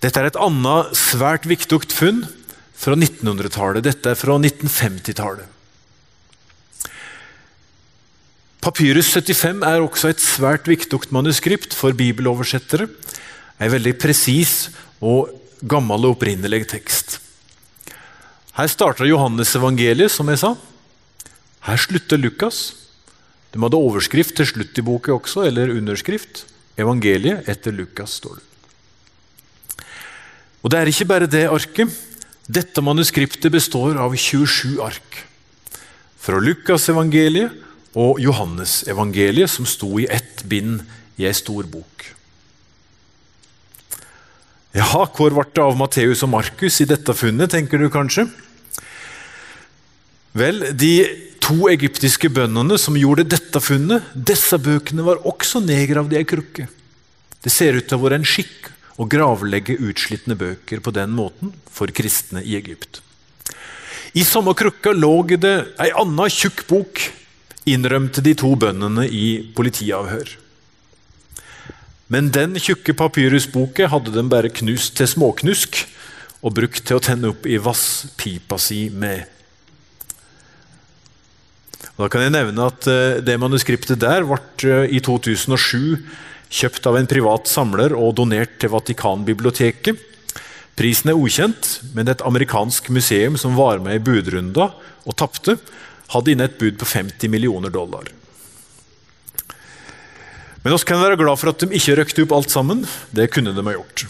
[0.00, 2.22] Dette er et annet svært viktig funn
[2.76, 3.84] fra 1900-tallet.
[3.84, 5.53] Dette er fra 1950-tallet.
[8.64, 12.86] Papyrus 75 er også et svært viktig manuskript for bibeloversettere.
[13.60, 14.70] En veldig presis
[15.04, 15.28] og
[15.68, 17.18] gammel og opprinnelig tekst.
[18.56, 20.54] Her starter Johannes evangeliet, som jeg sa.
[21.68, 22.62] Her slutter Lukas.
[23.52, 26.46] De hadde overskrift til slutt i boka også, eller underskrift.
[26.80, 29.84] Evangeliet etter Lukas, står det.
[30.64, 31.92] Og det er ikke bare det arket.
[32.48, 35.20] Dette manuskriptet består av 27 ark.
[36.16, 37.60] Fra Lukasevangeliet
[37.94, 40.82] og Johannesevangeliet, som sto i ett bind
[41.16, 42.10] i ei stor bok.
[44.74, 48.26] Ja, hvor ble det av Matteus og Markus i dette funnet, tenker du kanskje?
[50.34, 51.06] Vel, de
[51.44, 56.66] to egyptiske bøndene som gjorde dette funnet, disse bøkene var også nedgravd i ei krukke.
[57.44, 61.52] Det ser ut til å være en skikk å gravlegge utslitne bøker på den måten
[61.70, 62.98] for kristne i Egypt.
[64.14, 67.02] I samme krukka lå det ei anna tjukk bok,
[67.68, 70.36] innrømte de to bøndene i politiavhør.
[72.12, 75.80] Men den tjukke papyrusboken hadde de bare knust til småknusk
[76.44, 79.24] og brukt til å tenne opp i vasspipa si med.
[81.94, 86.02] Da kan jeg nevne at eh, Det manuskriptet der ble eh, i 2007
[86.54, 89.98] kjøpt av en privat samler og donert til Vatikanbiblioteket.
[90.78, 94.68] Prisen er ukjent, men et amerikansk museum som var med i budrunda
[95.04, 95.56] og tapte,
[96.14, 98.08] hadde inne et bud på 50 millioner dollar.
[100.64, 102.86] Men vi kan være glad for at de ikke røkte opp alt sammen.
[103.12, 104.06] Det kunne de ha gjort.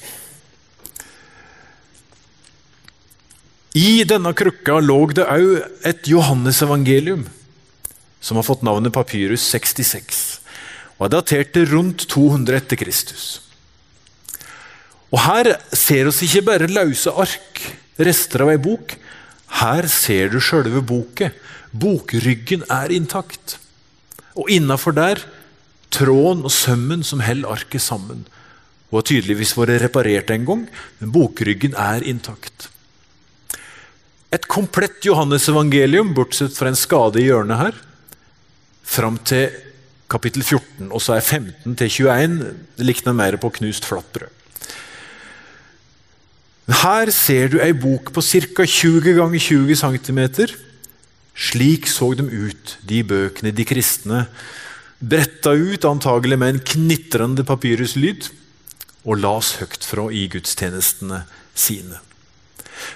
[3.75, 5.57] I denne krukka lå det òg
[5.91, 7.25] et Johannesevangelium,
[8.23, 10.21] som har fått navnet Papyrus 66,
[10.95, 13.25] og er datert til rundt 200 etter Kristus.
[15.11, 17.65] Og Her ser oss ikke bare løse ark,
[17.99, 18.95] rester av ei bok.
[19.59, 21.35] Her ser du sjølve boket.
[21.75, 23.59] Bokryggen er intakt.
[24.39, 25.23] Og innafor der
[25.95, 28.25] tråden og sømmen som holder arket sammen.
[28.91, 30.65] Hun har tydeligvis vært reparert en gang,
[31.01, 32.69] men bokryggen er intakt.
[34.35, 37.77] Et komplett Johannes-evangelium, bortsett fra en skade i hjørnet her,
[38.85, 39.51] fram til
[40.11, 42.39] kapittel 14, og så er 15 til 21
[42.79, 44.31] det likner mer på knust flatbrød.
[46.85, 48.65] Her ser du ei bok på ca.
[48.65, 50.21] 20 ganger 20 cm.
[51.35, 54.27] Slik så de ut, de bøkene de kristne
[55.05, 58.31] bretta ut, antagelig med en knitrende papyruslyd,
[59.05, 62.01] og las høyt fra i gudstjenestene sine.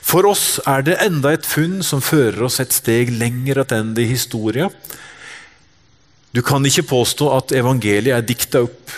[0.05, 4.09] For oss er det enda et funn som fører oss et steg lenger tilbake i
[4.09, 4.71] historia.
[6.33, 8.95] Du kan ikke påstå at evangeliet er dikta opp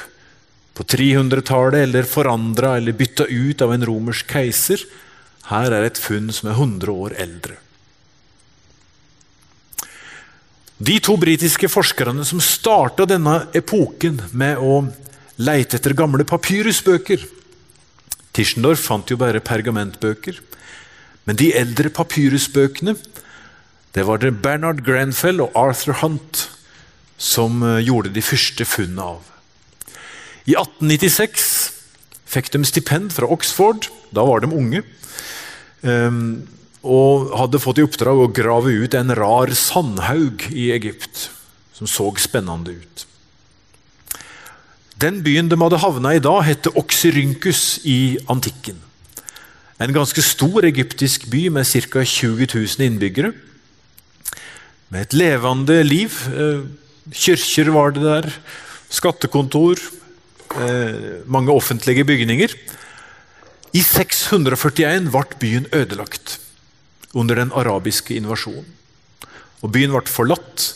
[0.74, 4.83] på 300-tallet eller forandra eller bytta ut av en romersk keiser.
[5.50, 7.59] Her er et funn som er 100 år eldre.
[10.81, 14.87] De to britiske forskerne som starta denne epoken med å
[15.40, 17.27] leite etter gamle papyrusbøker
[18.37, 20.38] Tischendorf fant jo bare pergamentbøker.
[21.27, 22.95] Men de eldre papyrusbøkene
[23.90, 26.45] det var det Bernard Grenfell og Arthur Hunt
[27.21, 29.27] som eh, gjorde de første funnene av.
[30.47, 31.49] I 1896
[32.31, 33.90] fikk de stipend fra Oxford.
[34.14, 34.85] Da var de unge.
[35.83, 36.47] Um,
[36.81, 41.29] og hadde fått i oppdrag å grave ut en rar sandhaug i Egypt,
[41.77, 43.05] som så spennende ut.
[45.01, 48.81] Den byen de hadde havna i da, het Oxyrynkus i antikken.
[49.81, 52.03] En ganske stor egyptisk by med ca.
[52.05, 53.33] 20 000 innbyggere.
[54.93, 56.16] Med et levende liv.
[56.29, 56.66] Eh,
[57.16, 58.29] kirker var det der,
[58.90, 59.81] skattekontor,
[60.61, 62.53] eh, mange offentlige bygninger.
[63.73, 66.39] I 641 ble byen ødelagt
[67.14, 68.66] under den arabiske invasjonen.
[69.61, 70.70] Og Byen ble forlatt,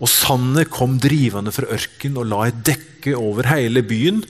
[0.00, 4.22] og sandet kom drivende fra ørken og la et dekke over hele byen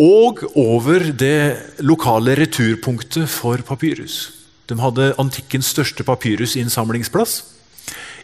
[0.00, 4.30] og over det lokale returpunktet for papyrus.
[4.66, 7.42] De hadde antikkens største papyrusinnsamlingsplass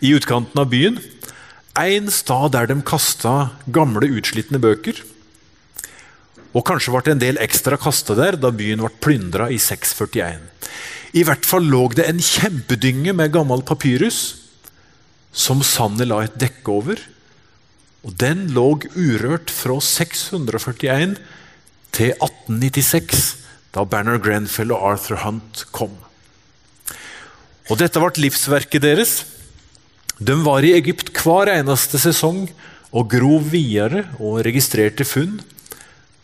[0.00, 0.98] i utkanten av byen.
[1.76, 5.02] En stad der de kasta gamle, utslitne bøker.
[6.56, 10.40] Og kanskje ble det en del ekstra kasta der da byen ble plyndra i 641.
[11.14, 14.46] I hvert fall lå det en kjempedynge med gammel papyrus
[15.36, 17.00] som sandet la et dekke over.
[18.06, 21.16] Og Den lå urørt fra 641
[21.96, 23.24] til 1896,
[23.74, 25.92] da Banner Grenfell og Arthur Hunt kom.
[27.68, 29.16] Og Dette ble livsverket deres.
[30.16, 32.46] De var i Egypt hver eneste sesong
[32.96, 35.40] og grov videre og registrerte funn.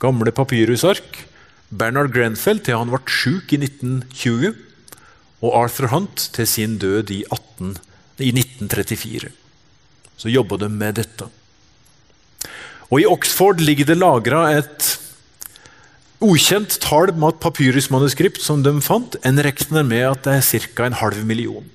[0.00, 1.26] Gamle papyrusark.
[1.72, 4.71] Bernard Grenfell til han ble syk i 1920
[5.42, 7.76] og Arthur Hunt til sin død i, 18,
[8.22, 9.32] i 1934.
[10.16, 11.26] Så jobba de med dette.
[12.92, 14.92] Og I Oxford ligger det lagra et
[16.22, 19.16] ukjent tall med et papyrusmanuskript som de fant.
[19.26, 20.86] En regner med at det er ca.
[20.86, 21.66] en halv million.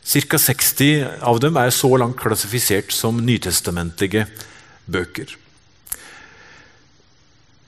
[0.00, 0.38] Ca.
[0.38, 4.24] 60 av dem er så langt klassifisert som nytestamentlige
[4.88, 5.36] bøker.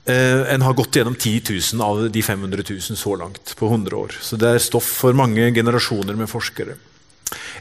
[0.05, 1.41] Eh, en har gått gjennom 10
[1.73, 4.15] 000 av de 500 000 så langt på 100 år.
[4.19, 6.75] Så det er stoff for mange generasjoner med forskere.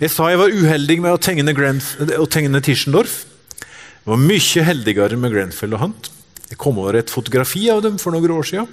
[0.02, 3.22] Jeg sa jeg var uheldig med å tegne, Grenf å tegne Tischendorf.
[4.02, 6.10] Jeg var mye heldigere med Grenfell og Hunt.
[6.50, 8.66] Jeg kom over et fotografi av dem for noen år siden.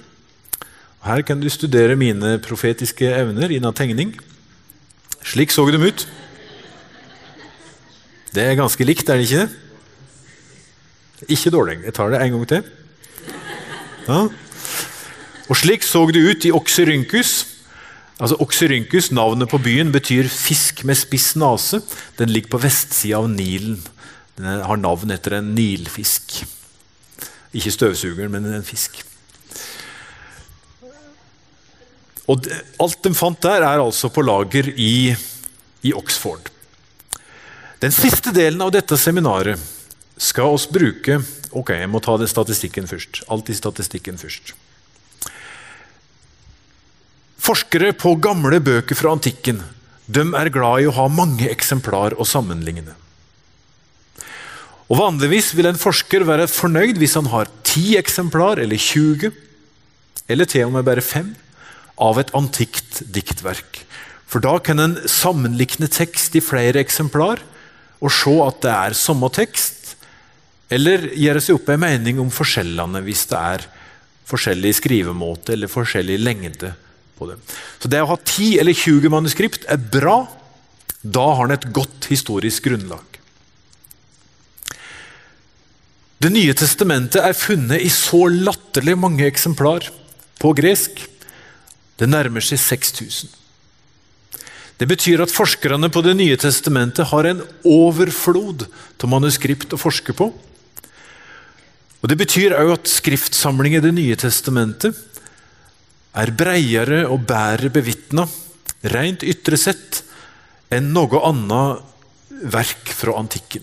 [1.06, 4.10] Her kan du studere mine profetiske evner innen tegning.
[5.22, 6.06] Slik så de ut.
[8.34, 9.50] Det er ganske likt, er det ikke det?
[11.38, 11.78] Ikke dårlig.
[11.86, 12.68] Jeg tar det en gang til.
[14.08, 14.28] Ja.
[15.50, 17.32] Og Slik så det ut i Oxyrynkus.
[18.20, 21.82] Altså Oxyrynkus, Navnet på byen betyr 'fisk med spiss nase'.
[22.18, 23.80] Den ligger på vestsida av Nilen.
[24.36, 26.44] Den har navn etter en nilfisk.
[27.52, 29.02] Ikke støvsugeren, men en fisk.
[32.28, 32.46] Og
[32.78, 35.16] Alt de fant der, er altså på lager i,
[35.82, 36.50] i Oxford.
[37.80, 39.58] Den siste delen av dette seminaret
[40.20, 43.24] skal oss bruke Ok, jeg må ta den statistikken først.
[43.30, 44.54] Alltid statistikken først.
[47.40, 49.62] Forskere på gamle bøker fra antikken
[50.10, 52.96] de er glad i å ha mange eksemplar å sammenligne.
[54.90, 59.30] Og Vanligvis vil en forsker være fornøyd hvis han har ti eksemplar eller 20,
[60.30, 61.30] eller til og med bare fem,
[62.00, 63.84] av et antikt diktverk.
[64.30, 67.42] For da kan en sammenlikne tekst i flere eksemplar
[68.00, 69.79] og se at det er samme tekst,
[70.70, 73.66] eller gjøre seg opp en mening om forskjellene hvis det er
[74.30, 76.72] forskjellig skrivemåte eller forskjellig lengde
[77.18, 77.40] på dem.
[77.82, 80.22] Så det å ha 10 eller 20 manuskript er bra.
[81.02, 83.04] Da har en et godt historisk grunnlag.
[86.20, 89.86] Det nye testamentet er funnet i så latterlig mange eksemplar
[90.40, 91.00] på gresk.
[91.96, 93.30] Det nærmer seg 6000.
[94.80, 98.64] Det betyr at forskerne på Det nye testamentet har en overflod
[99.00, 100.30] av manuskript å forske på.
[102.00, 104.96] Og Det betyr òg at skriftsamling i Det nye testamentet
[106.16, 108.24] er breiere og bedre bevitna,
[108.90, 110.00] rent ytre sett,
[110.72, 111.84] enn noe annet
[112.50, 113.62] verk fra antikken.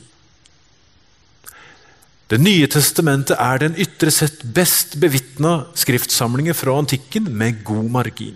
[2.28, 8.36] Det nye testamentet er den ytre sett best bevitna skriftsamlingen fra antikken, med god margin.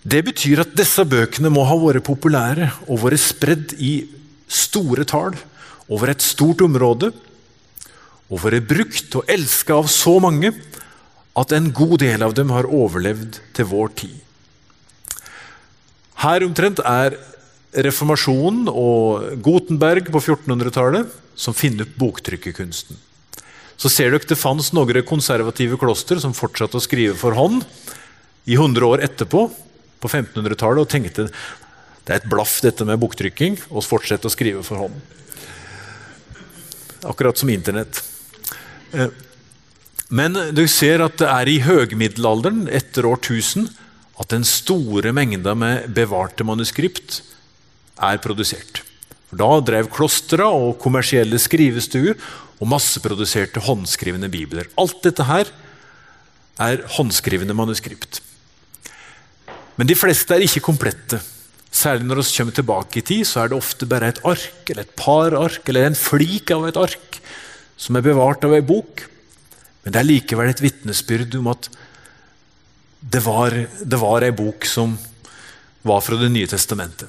[0.00, 4.08] Det betyr at disse bøkene må ha vært populære og vært spredd i
[4.48, 5.36] store tall
[5.92, 7.12] over et stort område,
[8.30, 10.52] og vært brukt og elska av så mange
[11.38, 14.16] at en god del av dem har overlevd til vår tid.
[16.20, 17.16] Her omtrent er
[17.86, 22.98] reformasjonen og Gutenberg på 1400-tallet som finner opp boktrykkekunsten.
[23.80, 27.62] Så ser dere det fantes noen konservative kloster som fortsatte å skrive for hånd
[28.44, 29.46] i 100 år etterpå,
[30.00, 34.62] på 1500-tallet, og tenkte det er et blaff dette med boktrykking, og fortsette å skrive
[34.66, 34.96] for hånd.
[37.08, 38.00] Akkurat som Internett.
[38.92, 39.12] Eh,
[40.10, 43.68] men du ser at det er i høgmiddelalderen, etter årtusen,
[44.20, 47.20] at den store mengda med bevarte manuskript
[48.00, 48.82] er produsert.
[49.30, 52.16] Da drev klostra og kommersielle skrivestuer
[52.60, 54.68] og masseproduserte håndskrivende bibler.
[54.80, 55.52] Alt dette her
[56.60, 58.20] er håndskrivende manuskript.
[59.78, 61.22] Men de fleste er ikke komplette.
[61.70, 64.82] Særlig når vi kommer tilbake i tid, så er det ofte bare et ark, eller
[64.84, 67.09] et par ark, eller en flik av et ark
[67.80, 69.06] som er bevart av ei bok.
[69.84, 71.70] Men det er likevel et vitnesbyrd om at
[73.00, 74.98] det var, det ei bok som
[75.88, 77.08] var fra Det nye testamentet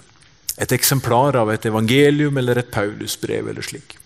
[0.62, 3.98] et eksemplar av et evangelium eller et Paulusbrev eller slik.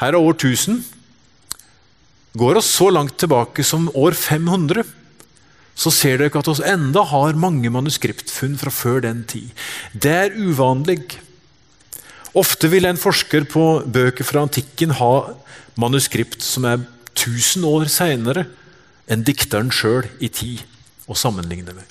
[0.00, 0.80] Her er år 1000.
[2.38, 4.86] Går oss så langt tilbake som år 500,
[5.74, 9.52] så ser dere at vi enda har mange manuskriptfunn fra før den tid.
[9.92, 11.02] Det er uvanlig.
[12.38, 15.12] Ofte vil en forsker på bøker fra antikken ha
[15.76, 16.80] manuskript som er
[17.12, 18.46] 1000 år seinere
[19.10, 20.62] enn dikteren sjøl i tid
[21.10, 21.84] å sammenligne med.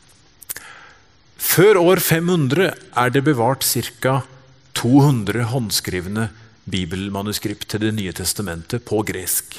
[1.42, 3.66] Før år 500 er det bevart
[4.02, 4.22] ca.
[4.78, 6.30] 200 håndskrivne
[6.72, 9.58] bibelmanuskript til Det nye testamentet på gresk.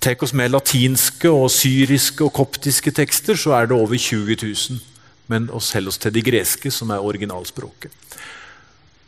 [0.00, 4.80] Tar oss med latinske, og syriske og koptiske tekster, så er det over 20 000.
[5.28, 7.92] Men oss holder oss til de greske, som er originalspråket.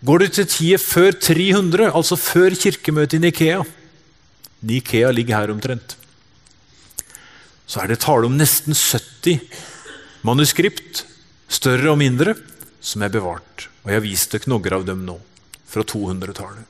[0.03, 3.61] Går du til tida før 300, altså før kirkemøtet i Nikea
[4.67, 5.97] Nikea ligger her omtrent.
[7.67, 9.41] Så er det tale om nesten 70
[10.27, 11.05] manuskript
[11.51, 12.35] større og mindre,
[12.83, 13.69] som er bevart.
[13.83, 15.17] Og jeg har vist dere noen av dem nå,
[15.71, 16.69] fra 200-tallet.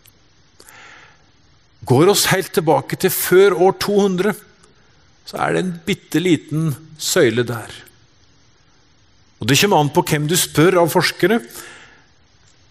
[1.89, 4.37] Går oss helt tilbake til før år 200,
[5.27, 7.73] så er det en bitte liten søyle der.
[9.41, 11.41] Og Det kommer an på hvem du spør av forskere,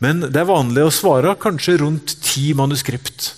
[0.01, 3.35] men det er vanlig å svare kanskje rundt ti manuskript.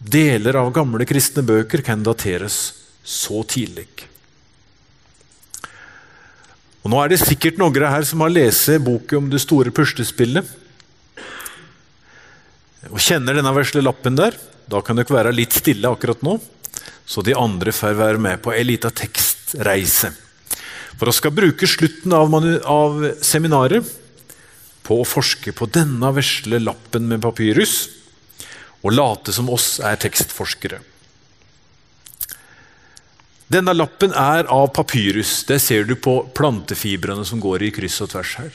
[0.00, 2.72] Deler av gamle kristne bøker kan dateres
[3.04, 3.86] så tidlig.
[6.82, 10.48] Og Nå er det sikkert noen her som har lest boken om det store puslespillet.
[12.90, 14.34] Og kjenner denne vesle lappen der.
[14.66, 16.38] Da kan dere være litt stille akkurat nå,
[17.04, 20.14] så de andre får være med på ei lita tekstreise.
[20.96, 22.32] For vi skal bruke slutten av,
[22.64, 23.98] av, seminaret
[24.82, 27.86] på å forske på denne vesle lappen med papyrus,
[28.82, 30.80] og late som oss er tekstforskere.
[33.52, 35.42] Denne lappen er av papyrus.
[35.46, 38.52] Det ser du på plantefibrene som går i kryss og tvers her.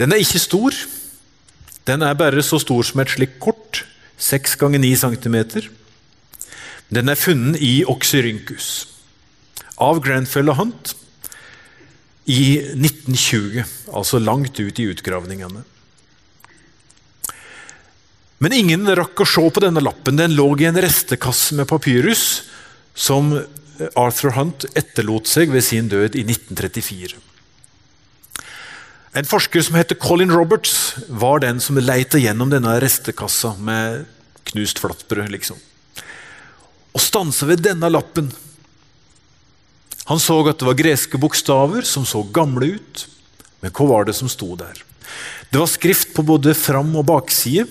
[0.00, 0.76] Den er ikke stor.
[1.86, 3.84] Den er bare så stor som et slikt kort.
[4.20, 5.36] 6 ganger 9 cm.
[6.90, 8.70] Den er funnet i Oxyrhynchus
[9.80, 10.92] av Grandfell og Hunt
[12.30, 15.64] i 1920, altså langt ut i utgravningene.
[18.40, 20.16] Men ingen rakk å se på denne lappen.
[20.16, 22.46] Den lå i en restekasse med papyrus
[22.96, 23.34] som
[23.98, 27.18] Arthur Hunt etterlot seg ved sin død i 1934.
[29.18, 34.06] En forsker som heter Colin Roberts, var den som leita gjennom denne restekassa med
[34.52, 35.32] knust flatbrød.
[35.34, 35.58] liksom.
[36.94, 38.30] Og stanse ved denne lappen.
[40.10, 43.04] Han så at det var greske bokstaver som så gamle ut.
[43.62, 44.82] Men hva var det som sto der?
[45.50, 47.68] Det var skrift på både fram- og bakside.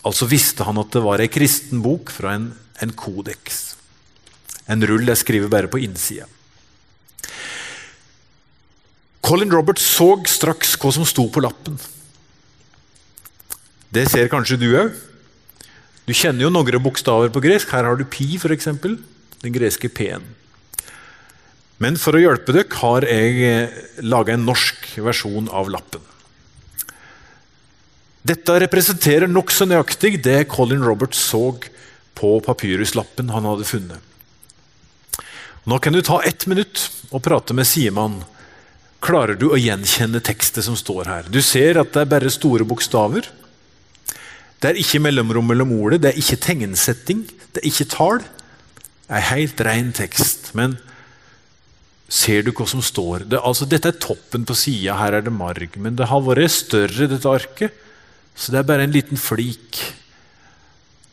[0.00, 2.50] Altså visste han at det var ei kristen bok fra en,
[2.80, 3.74] en kodeks.
[4.72, 6.24] En rull jeg skriver bare på innsida.
[9.20, 11.76] Colin Roberts så straks hva som sto på lappen.
[13.92, 14.96] Det ser kanskje du òg.
[16.08, 17.68] Du kjenner jo noen bokstaver på gresk.
[17.68, 18.70] Her har du pi, f.eks.
[18.80, 20.24] Den greske p-en.
[21.80, 26.02] Men for å hjelpe dere har jeg eh, laga en norsk versjon av lappen.
[28.20, 31.54] Dette representerer nokså nøyaktig det Colin Roberts så
[32.20, 34.04] på papyruslappen han hadde funnet.
[35.64, 38.20] Nå kan du ta ett minutt og prate med Siman
[39.00, 41.28] Klarer du å gjenkjenne tekstet som står her?
[41.32, 43.24] Du ser at det er bare store bokstaver.
[44.60, 47.22] Det er ikke mellomrom mellom ordet, det er ikke tegnsetting,
[47.54, 48.20] det er ikke tall.
[48.20, 50.50] Det er helt ren tekst.
[50.52, 50.76] Men
[52.10, 53.24] ser du hva som står?
[53.30, 55.76] Det, altså, dette er toppen på sida, her er det marg.
[55.78, 57.86] Men det har vært større, dette arket.
[58.34, 59.78] Så det er bare en liten flik.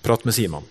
[0.06, 0.66] Prat med Simon.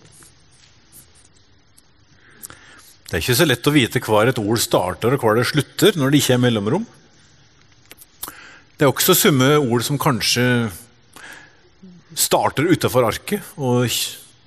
[3.06, 5.94] Det er ikke så lett å vite hvor et ord starter og hvor det slutter
[5.94, 6.86] når det ikke er mellomrom.
[8.76, 10.42] Det er også summe ord som kanskje
[12.16, 13.86] starter utafor arket, og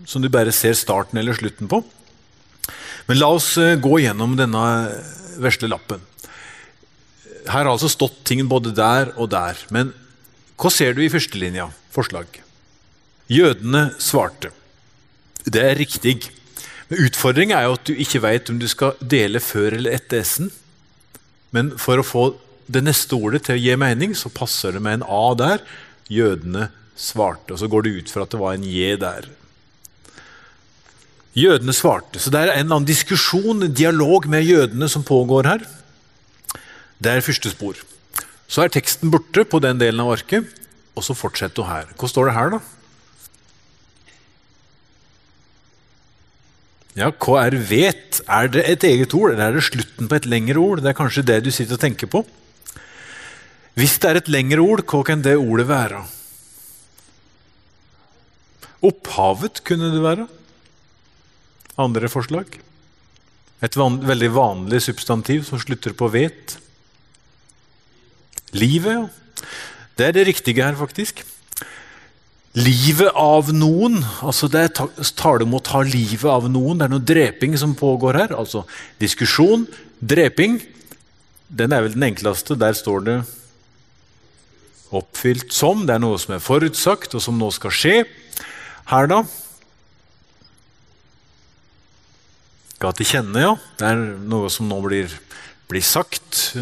[0.09, 1.79] som du bare ser starten eller slutten på.
[3.07, 4.65] Men la oss eh, gå gjennom denne
[5.41, 6.01] vesle lappen.
[7.49, 9.59] Her har altså stått ting både der og der.
[9.73, 9.93] Men
[10.59, 11.69] hva ser du i førstelinja?
[11.95, 12.41] Forslag.
[13.31, 14.51] Jødene svarte.
[15.45, 16.19] Det er riktig.
[16.89, 20.25] Men Utfordringen er jo at du ikke vet om du skal dele før eller etter
[20.25, 20.51] S-en.
[21.55, 22.25] Men for å få
[22.69, 25.63] det neste ordet til å gi mening, så passer det med en A der.
[26.09, 26.69] Jødene
[26.99, 27.53] svarte.
[27.55, 29.29] Og så går det ut fra at det var en J der.
[31.37, 32.19] Jødene svarte.
[32.19, 35.67] Så det er en eller annen diskusjon, en dialog med jødene som pågår her.
[36.99, 37.77] Det er første spor.
[38.49, 40.47] Så er teksten borte på den delen av arket,
[40.97, 41.91] og så fortsetter hun her.
[41.95, 42.59] Hva står det her, da?
[46.97, 48.19] Ja, Hva er vet?
[48.27, 50.81] Er det et eget ord, eller er det slutten på et lengre ord?
[50.83, 52.25] Det er kanskje det du sitter og tenker på.
[53.79, 56.01] Hvis det er et lengre ord, hva kan det ordet være?
[58.89, 60.27] Opphavet kunne det være.
[61.79, 62.59] Andre forslag?
[63.63, 66.55] Et van veldig vanlig substantiv som slutter på vet.
[68.55, 69.45] Livet, ja.
[69.99, 71.25] Det er det riktige her, faktisk.
[72.57, 73.99] Livet av noen.
[74.25, 74.87] altså Det er
[75.19, 76.79] tale om å ta livet av noen.
[76.79, 78.35] Det er noe dreping som pågår her.
[78.35, 78.63] altså
[78.99, 79.67] Diskusjon,
[79.99, 80.59] dreping.
[81.47, 82.55] Den er vel den enkleste.
[82.59, 83.19] Der står det
[84.89, 85.83] Oppfylt som.
[85.85, 87.97] Det er noe som er forutsagt, og som nå skal skje.
[88.89, 89.23] Her, da
[92.79, 93.55] Ga til kjenne, ja.
[93.79, 95.11] Det er noe som nå blir,
[95.67, 96.53] blir sagt.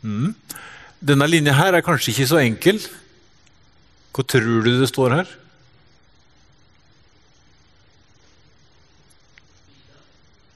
[0.00, 0.32] Mm.
[1.04, 2.80] Denne linja her er kanskje ikke så enkel.
[4.14, 5.34] Hva tror du det står her?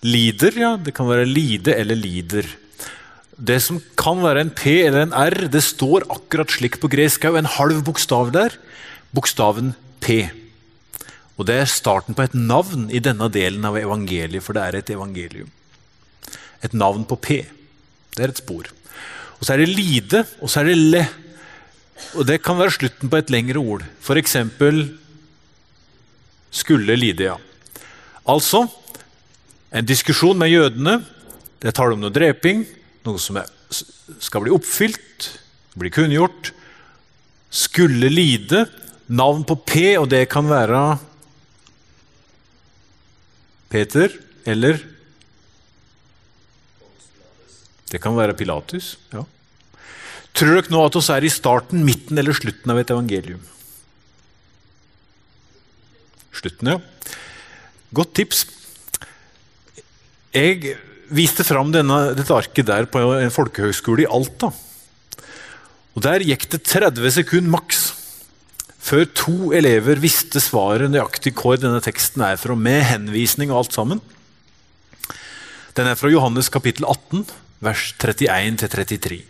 [0.08, 0.72] Lider, ja.
[0.80, 2.48] Det kan være lide eller lider.
[3.38, 7.28] Det som kan være en P eller en R, det står akkurat slik på gresk
[7.28, 7.36] òg.
[7.38, 8.56] En halv bokstav der.
[9.12, 10.24] Bokstaven P.
[11.38, 14.78] Og Det er starten på et navn i denne delen av evangeliet, for det er
[14.78, 15.50] et evangelium.
[16.62, 17.46] Et navn på P.
[18.16, 18.66] Det er et spor.
[19.38, 21.04] Og Så er det lide, og så er det le.
[22.18, 23.84] Og Det kan være slutten på et lengre ord.
[24.02, 24.36] F.eks.
[26.50, 27.36] skulle lide, ja.
[28.26, 28.66] Altså
[29.70, 31.04] en diskusjon med jødene.
[31.60, 32.66] Det taler om noe dreping
[33.08, 33.48] noe som er,
[34.20, 35.28] skal bli oppfylt,
[35.78, 36.52] bli kunngjort,
[37.50, 38.66] skulle lide.
[39.08, 40.98] Navn på P, og det kan være
[43.68, 44.14] Peter
[44.48, 44.80] eller
[47.88, 48.96] Det kan være Pilatus.
[49.12, 49.24] ja.
[50.36, 53.40] Tror dere nå at vi er i starten, midten eller slutten av et evangelium?
[56.36, 56.78] Slutten, ja.
[57.96, 58.44] Godt tips.
[60.36, 60.76] Jeg
[61.08, 64.52] viste fram denne, dette arket der på en folkehøgskole i Alta.
[65.96, 67.88] Og Der gikk det 30 sekunder maks
[68.78, 73.76] før to elever visste svaret nøyaktig hvor denne teksten er fra, med henvisning og alt
[73.76, 74.02] sammen.
[75.78, 77.26] Den er fra Johannes kapittel 18,
[77.62, 79.20] vers 31-33.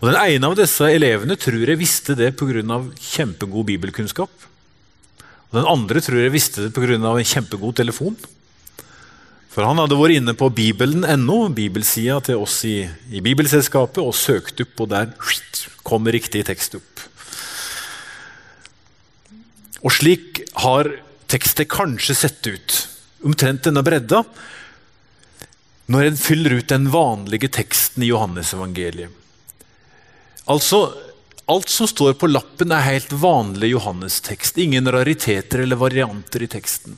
[0.00, 2.80] Og Den ene av disse elevene tror jeg visste det pga.
[3.00, 4.30] kjempegod bibelkunnskap.
[5.48, 6.96] Og Den andre tror jeg visste det pga.
[6.96, 8.16] en kjempegod telefon.
[9.54, 12.82] For han hadde vært inne på bibelen.no, bibelsida til oss i,
[13.14, 15.12] i, Bibelselskapet, og søkt opp, og der
[15.86, 17.04] kom riktig tekst opp.
[19.84, 20.88] Og slik har
[21.28, 22.76] tekstet kanskje sett ut,
[23.24, 24.22] omtrent denne bredda,
[25.92, 29.12] når en fyller ut den vanlige teksten i Johannesevangeliet.
[30.48, 30.86] Altså,
[31.48, 34.58] alt som står på lappen, er helt vanlig Johannes-tekst.
[34.60, 36.96] Ingen rariteter eller varianter i teksten.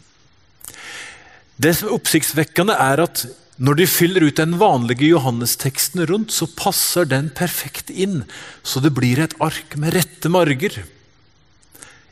[1.57, 3.25] Det som er oppsiktsvekkende, er at
[3.57, 8.27] når de fyller ut den vanlige Johannes-teksten rundt, så passer den perfekt inn,
[8.63, 10.83] så det blir et ark med rette marger.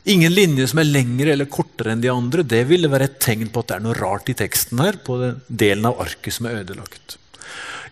[0.05, 2.43] Ingen linje som er lengre eller kortere enn de andre.
[2.45, 5.17] Det ville være et tegn på at det er noe rart i teksten her, på
[5.17, 7.17] den delen av arket som er ødelagt.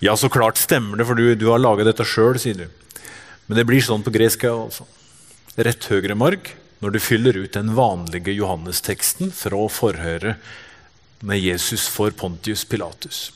[0.04, 3.02] Ja, så klart stemmer det, for du, du har laga dette sjøl, sier du.
[3.48, 4.46] Men det blir sånn på gresk.
[4.50, 4.86] altså.
[5.58, 6.54] Rett høyre marg
[6.84, 10.42] når du fyller ut den vanlige Johannesteksten fra forhøret
[11.24, 13.30] med Jesus for Pontius Pilatus.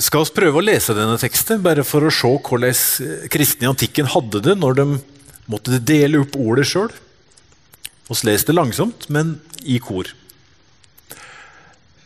[0.00, 4.08] Skal vi prøve å lese denne teksten, bare for å se hvordan kristne i antikken
[4.12, 4.86] hadde det når de
[5.50, 6.90] måtte dele opp ordet sjøl.
[8.10, 10.08] Vi leser det langsomt, men i kor.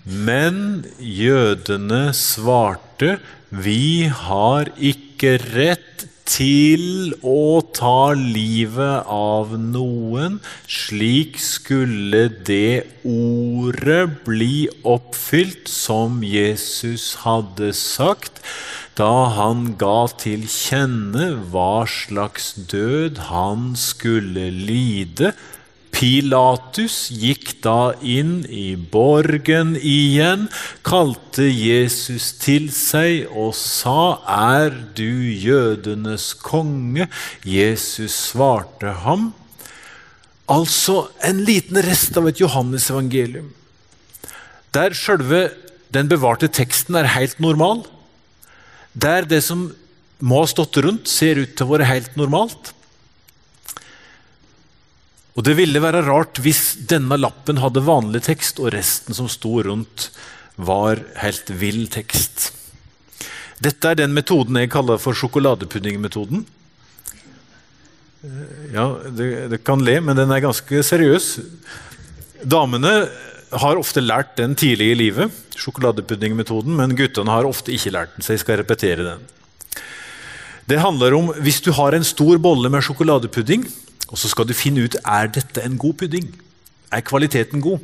[0.05, 3.17] Men jødene svarte,
[3.49, 10.39] vi har ikke rett til å ta livet av noen.
[10.69, 18.44] Slik skulle det ordet bli oppfylt som Jesus hadde sagt
[18.99, 25.35] da han ga til kjenne hva slags død han skulle lide
[25.95, 30.49] Pilatus gikk da inn i borgen igjen,
[30.83, 37.07] kalte Jesus til seg og sa, Er du jødenes konge?
[37.47, 39.31] Jesus svarte ham.
[40.51, 43.53] Altså en liten rest av et Johannes-evangelium.
[44.75, 45.47] Der sjølve
[45.95, 47.87] den bevarte teksten er helt normal.
[48.95, 49.69] Der det som
[50.25, 52.73] må ha stått rundt, ser ut til å være helt normalt.
[55.35, 59.59] Og Det ville være rart hvis denne lappen hadde vanlig tekst, og resten som sto
[59.67, 60.13] rundt,
[60.55, 62.53] var helt vill tekst.
[63.59, 66.45] Dette er den metoden jeg kaller for sjokoladepuddingmetoden.
[68.73, 71.35] Ja, det, det kan le, men den er ganske seriøs.
[72.47, 72.95] Damene
[73.61, 78.25] har ofte lært den tidlig i livet, sjokoladepuddingmetoden, men guttene har ofte ikke lært den,
[78.27, 79.25] så jeg skal repetere den.
[80.69, 83.67] Det handler om hvis du har en stor bolle med sjokoladepudding,
[84.09, 86.29] og så skal du finne ut er dette en god pudding.
[86.93, 87.83] Er kvaliteten god?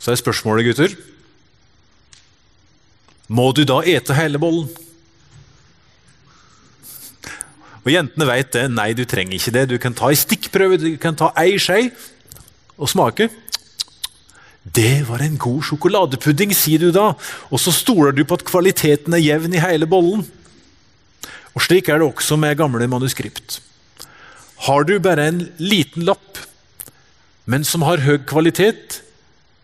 [0.00, 0.96] Så er spørsmålet, gutter
[3.28, 4.68] Må du da ete hele bollen?
[7.80, 8.64] Og Jentene vet det.
[8.74, 9.68] Nei, du trenger ikke det.
[9.70, 11.88] Du kan ta ei stikkprøve, du kan ta ei skje
[12.76, 13.30] og smake.
[14.62, 17.14] Det var en god sjokoladepudding, sier du da.
[17.48, 20.26] Og så stoler du på at kvaliteten er jevn i hele bollen.
[21.56, 23.60] Og Slik er det også med gamle manuskript.
[24.66, 26.42] Har du bare en liten lapp,
[27.48, 29.00] men som har høy kvalitet,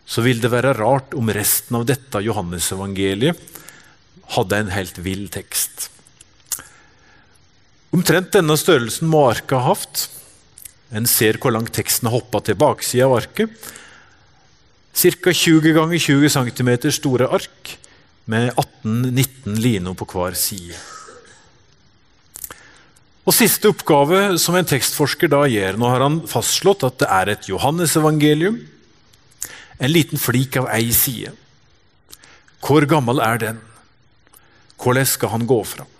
[0.06, 3.38] så vil det være rart om resten av dette Johannesevangeliet
[4.34, 5.90] hadde en helt vill tekst.
[7.94, 10.06] Omtrent denne størrelsen må arket ha hatt.
[10.94, 13.52] En ser hvor langt teksten har hoppa til baksida av arket.
[14.96, 15.32] Ca.
[15.32, 17.74] 20 ganger 20 cm store ark
[18.24, 20.76] med 18-19 lino på hver side.
[23.26, 27.32] Og Siste oppgave som en tekstforsker da gjør Nå har han fastslått at det er
[27.32, 28.60] et Johannesevangelium.
[29.76, 31.34] En liten flik av ei side.
[32.64, 33.60] Hvor gammel er den?
[34.80, 35.90] Hvordan skal han gå fram?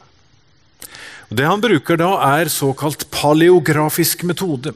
[1.29, 4.73] Det han bruker da, er såkalt paleografisk metode.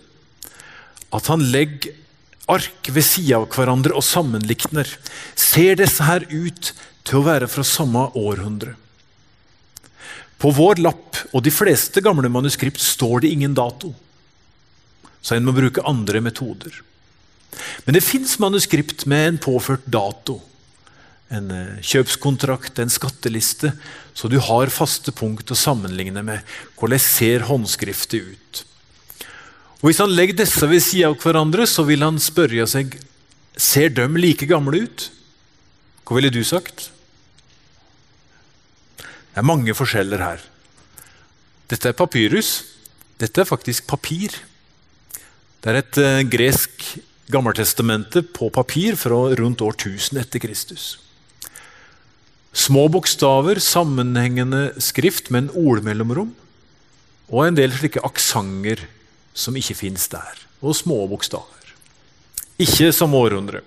[1.15, 1.95] At han legger
[2.53, 4.89] ark ved sida av hverandre og sammenlikner.
[5.39, 6.73] Ser disse her ut
[7.07, 8.77] til å være fra samme århundre?
[10.41, 13.93] På vår lapp og de fleste gamle manuskript står det ingen dato,
[15.21, 16.73] så en må bruke andre metoder.
[17.85, 20.39] Men det fins manuskript med en påført dato.
[21.31, 23.75] En eh, kjøpskontrakt, en skatteliste,
[24.17, 26.47] så du har faste punkt å sammenligne med.
[26.81, 28.63] Hvordan ser håndskriftet ut?
[29.81, 32.99] Og Hvis han legger disse ved siden av hverandre, så vil han spørre seg
[33.61, 35.07] ser de like gamle ut.
[36.05, 36.91] Hva ville du sagt?
[39.01, 40.45] Det er mange forskjeller her.
[41.71, 42.51] Dette er papyrus.
[43.21, 44.35] Dette er faktisk papir.
[45.61, 46.85] Det er et eh, gresk
[47.31, 50.99] gammeltestamente på papir fra rundt år 1000 etter Kristus.
[52.53, 56.33] Små bokstaver, sammenhengende skrift med en ordmellomrom,
[57.31, 58.83] og en del slike aksenter
[59.35, 61.75] som ikke fins der, og små bokstaver.
[62.61, 63.63] Ikke som århundre.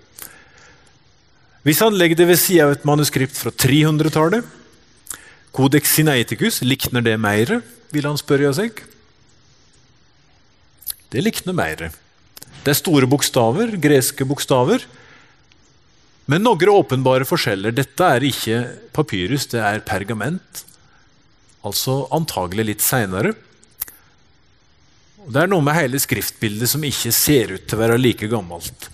[1.64, 4.44] Hvis han legger det ved sida av et manuskript fra 300-tallet,
[5.54, 7.60] Codex Sinaiticus, likner det mer,
[7.94, 8.82] vil han spørre seg.
[11.14, 11.88] Det likner mer.
[12.64, 14.84] Det er store bokstaver, greske bokstaver,
[16.32, 17.76] men noen åpenbare forskjeller.
[17.76, 18.60] Dette er ikke
[18.96, 20.64] papyrus, det er pergament.
[21.68, 23.34] Altså antagelig litt seinere.
[25.24, 28.90] Det er noe med hele skriftbildet som ikke ser ut til å være like gammelt.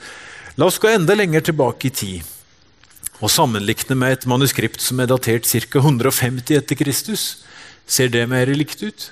[0.59, 2.35] La oss gå enda lenger tilbake i tid
[3.19, 5.79] og sammenlikne med et manuskript som er datert ca.
[5.81, 7.23] 150 etter Kristus.
[7.89, 9.09] Ser det mer likt ut?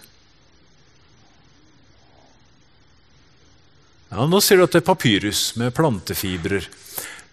[4.11, 6.69] Ja, Nå ser du at det er papyrus med plantefibrer.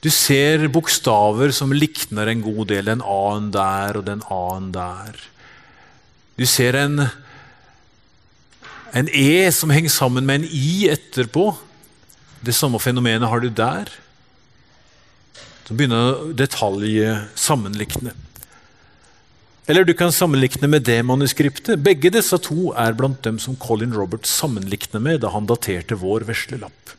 [0.03, 2.91] Du ser bokstaver som likner en god del.
[2.91, 5.21] En A-en der og den A-en der.
[6.35, 7.07] Du ser en,
[8.95, 11.49] en E som henger sammen med en I etterpå.
[12.45, 13.91] Det samme fenomenet har du der.
[15.65, 17.01] Så begynner detalj
[17.35, 18.13] sammenlikne.
[19.67, 21.81] Eller du kan sammenlikne med det manuskriptet.
[21.81, 26.27] Begge disse to er blant dem som Colin Roberts sammenlikner med da han daterte vår
[26.29, 26.93] vesle lapp.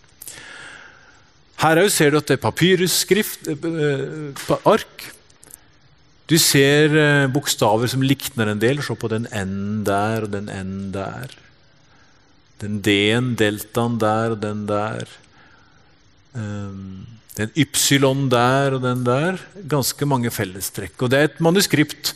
[1.61, 5.05] Her ser du at det er papyrusskrift, på ark.
[6.25, 8.81] Du ser eh, bokstaver som likner en del.
[8.81, 11.44] Se på den N der og den N der.
[12.61, 15.09] Den D-en, deltaen der og den der.
[16.35, 19.39] Um, den ypsilon der og den der.
[19.67, 20.95] Ganske mange fellestrekk.
[21.01, 22.13] Og det er et manuskript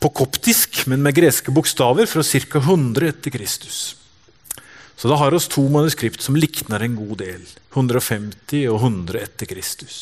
[0.00, 2.58] på koptisk, men med greske bokstaver, fra ca.
[2.58, 3.80] 100 etter Kristus.
[4.96, 7.44] Så da har vi to manuskript som likner en god del.
[7.72, 10.00] 150 og 100 etter Kristus.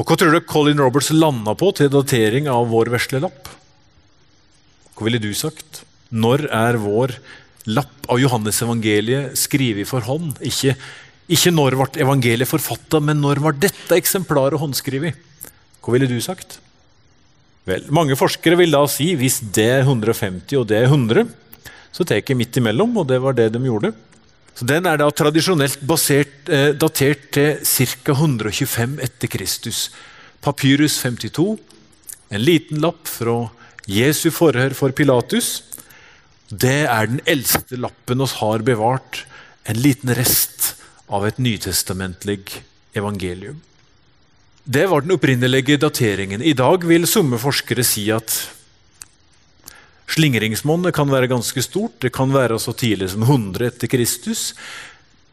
[0.00, 3.48] Og Hva tror du Colin Roberts landa på til datering av vår vesle lapp?
[4.96, 5.82] Hva ville du sagt?
[6.10, 7.14] Når er vår
[7.70, 10.34] lapp av Johannes evangeliet skrevet for hånd?
[10.42, 10.74] Ikke,
[11.30, 15.14] ikke når ble evangeliet forfatta, men når var dette eksemplaret håndskrevet?
[15.80, 16.58] Hva ville du sagt?
[17.68, 21.28] Vel, Mange forskere vil da si hvis det er 150 og det er 100,
[21.90, 23.92] så tar jeg midt imellom, og det var det de gjorde.
[24.54, 28.12] Så Den er da tradisjonelt basert, eh, datert til ca.
[28.12, 29.90] 125 etter Kristus.
[30.42, 31.58] Papyrus 52,
[32.30, 33.50] en liten lapp fra
[33.86, 35.62] Jesu forhør for Pilatus.
[36.50, 39.24] Det er den eldste lappen oss har bevart,
[39.70, 40.74] en liten rest
[41.06, 42.42] av et nytestamentlig
[42.98, 43.60] evangelium.
[44.64, 46.42] Det var den opprinnelige dateringen.
[46.42, 48.34] I dag vil somme forskere si at
[50.10, 52.00] slingringsmonnet kan være ganske stort.
[52.02, 54.50] Det kan være så tidlig som 100 etter Kristus.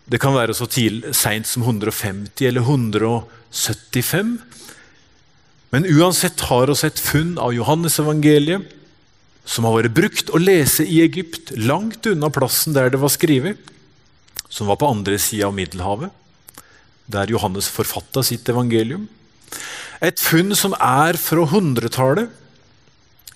[0.05, 4.38] Det kan være så seint som 150 eller 175.
[5.74, 8.76] Men uansett har vi et funn av Johannesevangeliet
[9.48, 13.60] som har vært brukt å lese i Egypt, langt unna plassen der det var skrevet,
[14.52, 16.12] som var på andre sida av Middelhavet,
[17.08, 19.08] der Johannes forfatta sitt evangelium.
[20.04, 22.28] Et funn som er fra hundretallet,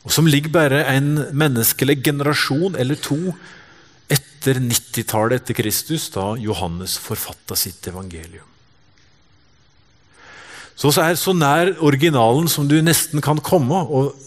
[0.02, 3.36] og som ligger bare en menneskelig generasjon eller to
[4.12, 8.48] etter 90-tallet etter Kristus, da Johannes forfatta sitt evangelium.
[10.76, 14.18] Så er så nær originalen som du nesten kan komme, og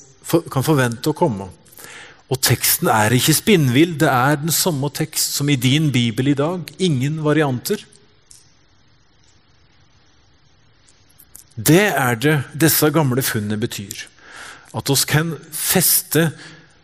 [0.54, 1.50] kan forvente å komme.
[2.32, 6.38] Og teksten er ikke spinnvill, det er den samme tekst som i din bibel i
[6.38, 6.70] dag.
[6.80, 7.82] Ingen varianter.
[11.54, 14.06] Det er det disse gamle funnene betyr.
[14.74, 16.30] At oss kan feste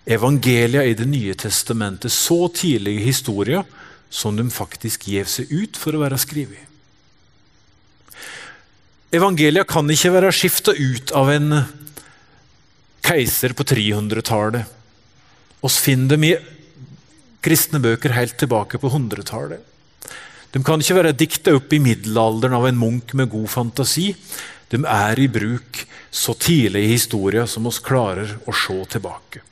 [0.07, 3.65] evangelia i Det nye testamentet så tidlig i historien
[4.11, 6.67] som de faktisk gjev seg ut for å være skrevet.
[9.11, 11.55] Evangelia kan ikke være skifta ut av en
[13.03, 14.80] keiser på 300-tallet.
[15.61, 16.35] Vi finner dem i
[17.45, 19.67] kristne bøker helt tilbake på 100-tallet.
[20.51, 24.11] De kan ikke være dikta opp i middelalderen av en munk med god fantasi.
[24.71, 29.45] De er i bruk så tidlig i historien som oss klarer å se tilbake.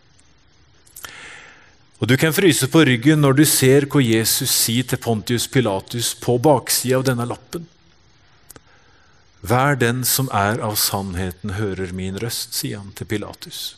[1.99, 6.13] Og Du kan fryse på ryggen når du ser hva Jesus sier til Pontius Pilatus
[6.15, 7.67] på baksida av denne lappen.
[9.43, 13.77] Vær den som er av sannheten, hører min røst, sier han til Pilatus.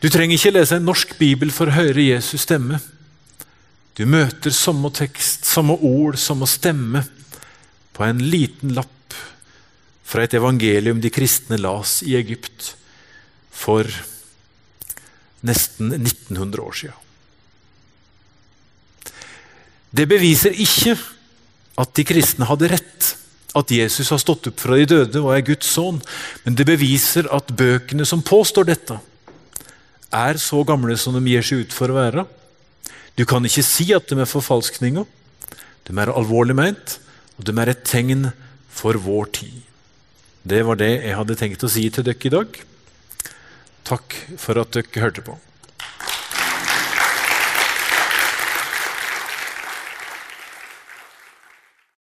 [0.00, 2.80] Du trenger ikke lese en norsk bibel for å høre Jesus stemme.
[3.96, 7.00] Du møter samme tekst, samme ord, samme stemme
[7.96, 9.16] på en liten lapp
[10.06, 12.74] fra et evangelium de kristne las i Egypt
[13.50, 13.88] for
[15.46, 17.02] nesten 1900 år siden.
[19.96, 20.96] Det beviser ikke
[21.80, 23.12] at de kristne hadde rett,
[23.56, 26.02] at Jesus har stått opp fra de døde og er Guds sønn,
[26.44, 28.98] men det beviser at bøkene som påstår dette,
[30.14, 32.26] er så gamle som de gir seg ut for å være.
[33.16, 35.06] Du kan ikke si at de er forfalskninger.
[35.86, 36.98] De er alvorlig meint,
[37.38, 38.30] og de er et tegn
[38.68, 39.62] for vår tid.
[40.46, 42.60] Det var det jeg hadde tenkt å si til dere i dag.
[43.86, 45.38] Takk for at dere hørte på.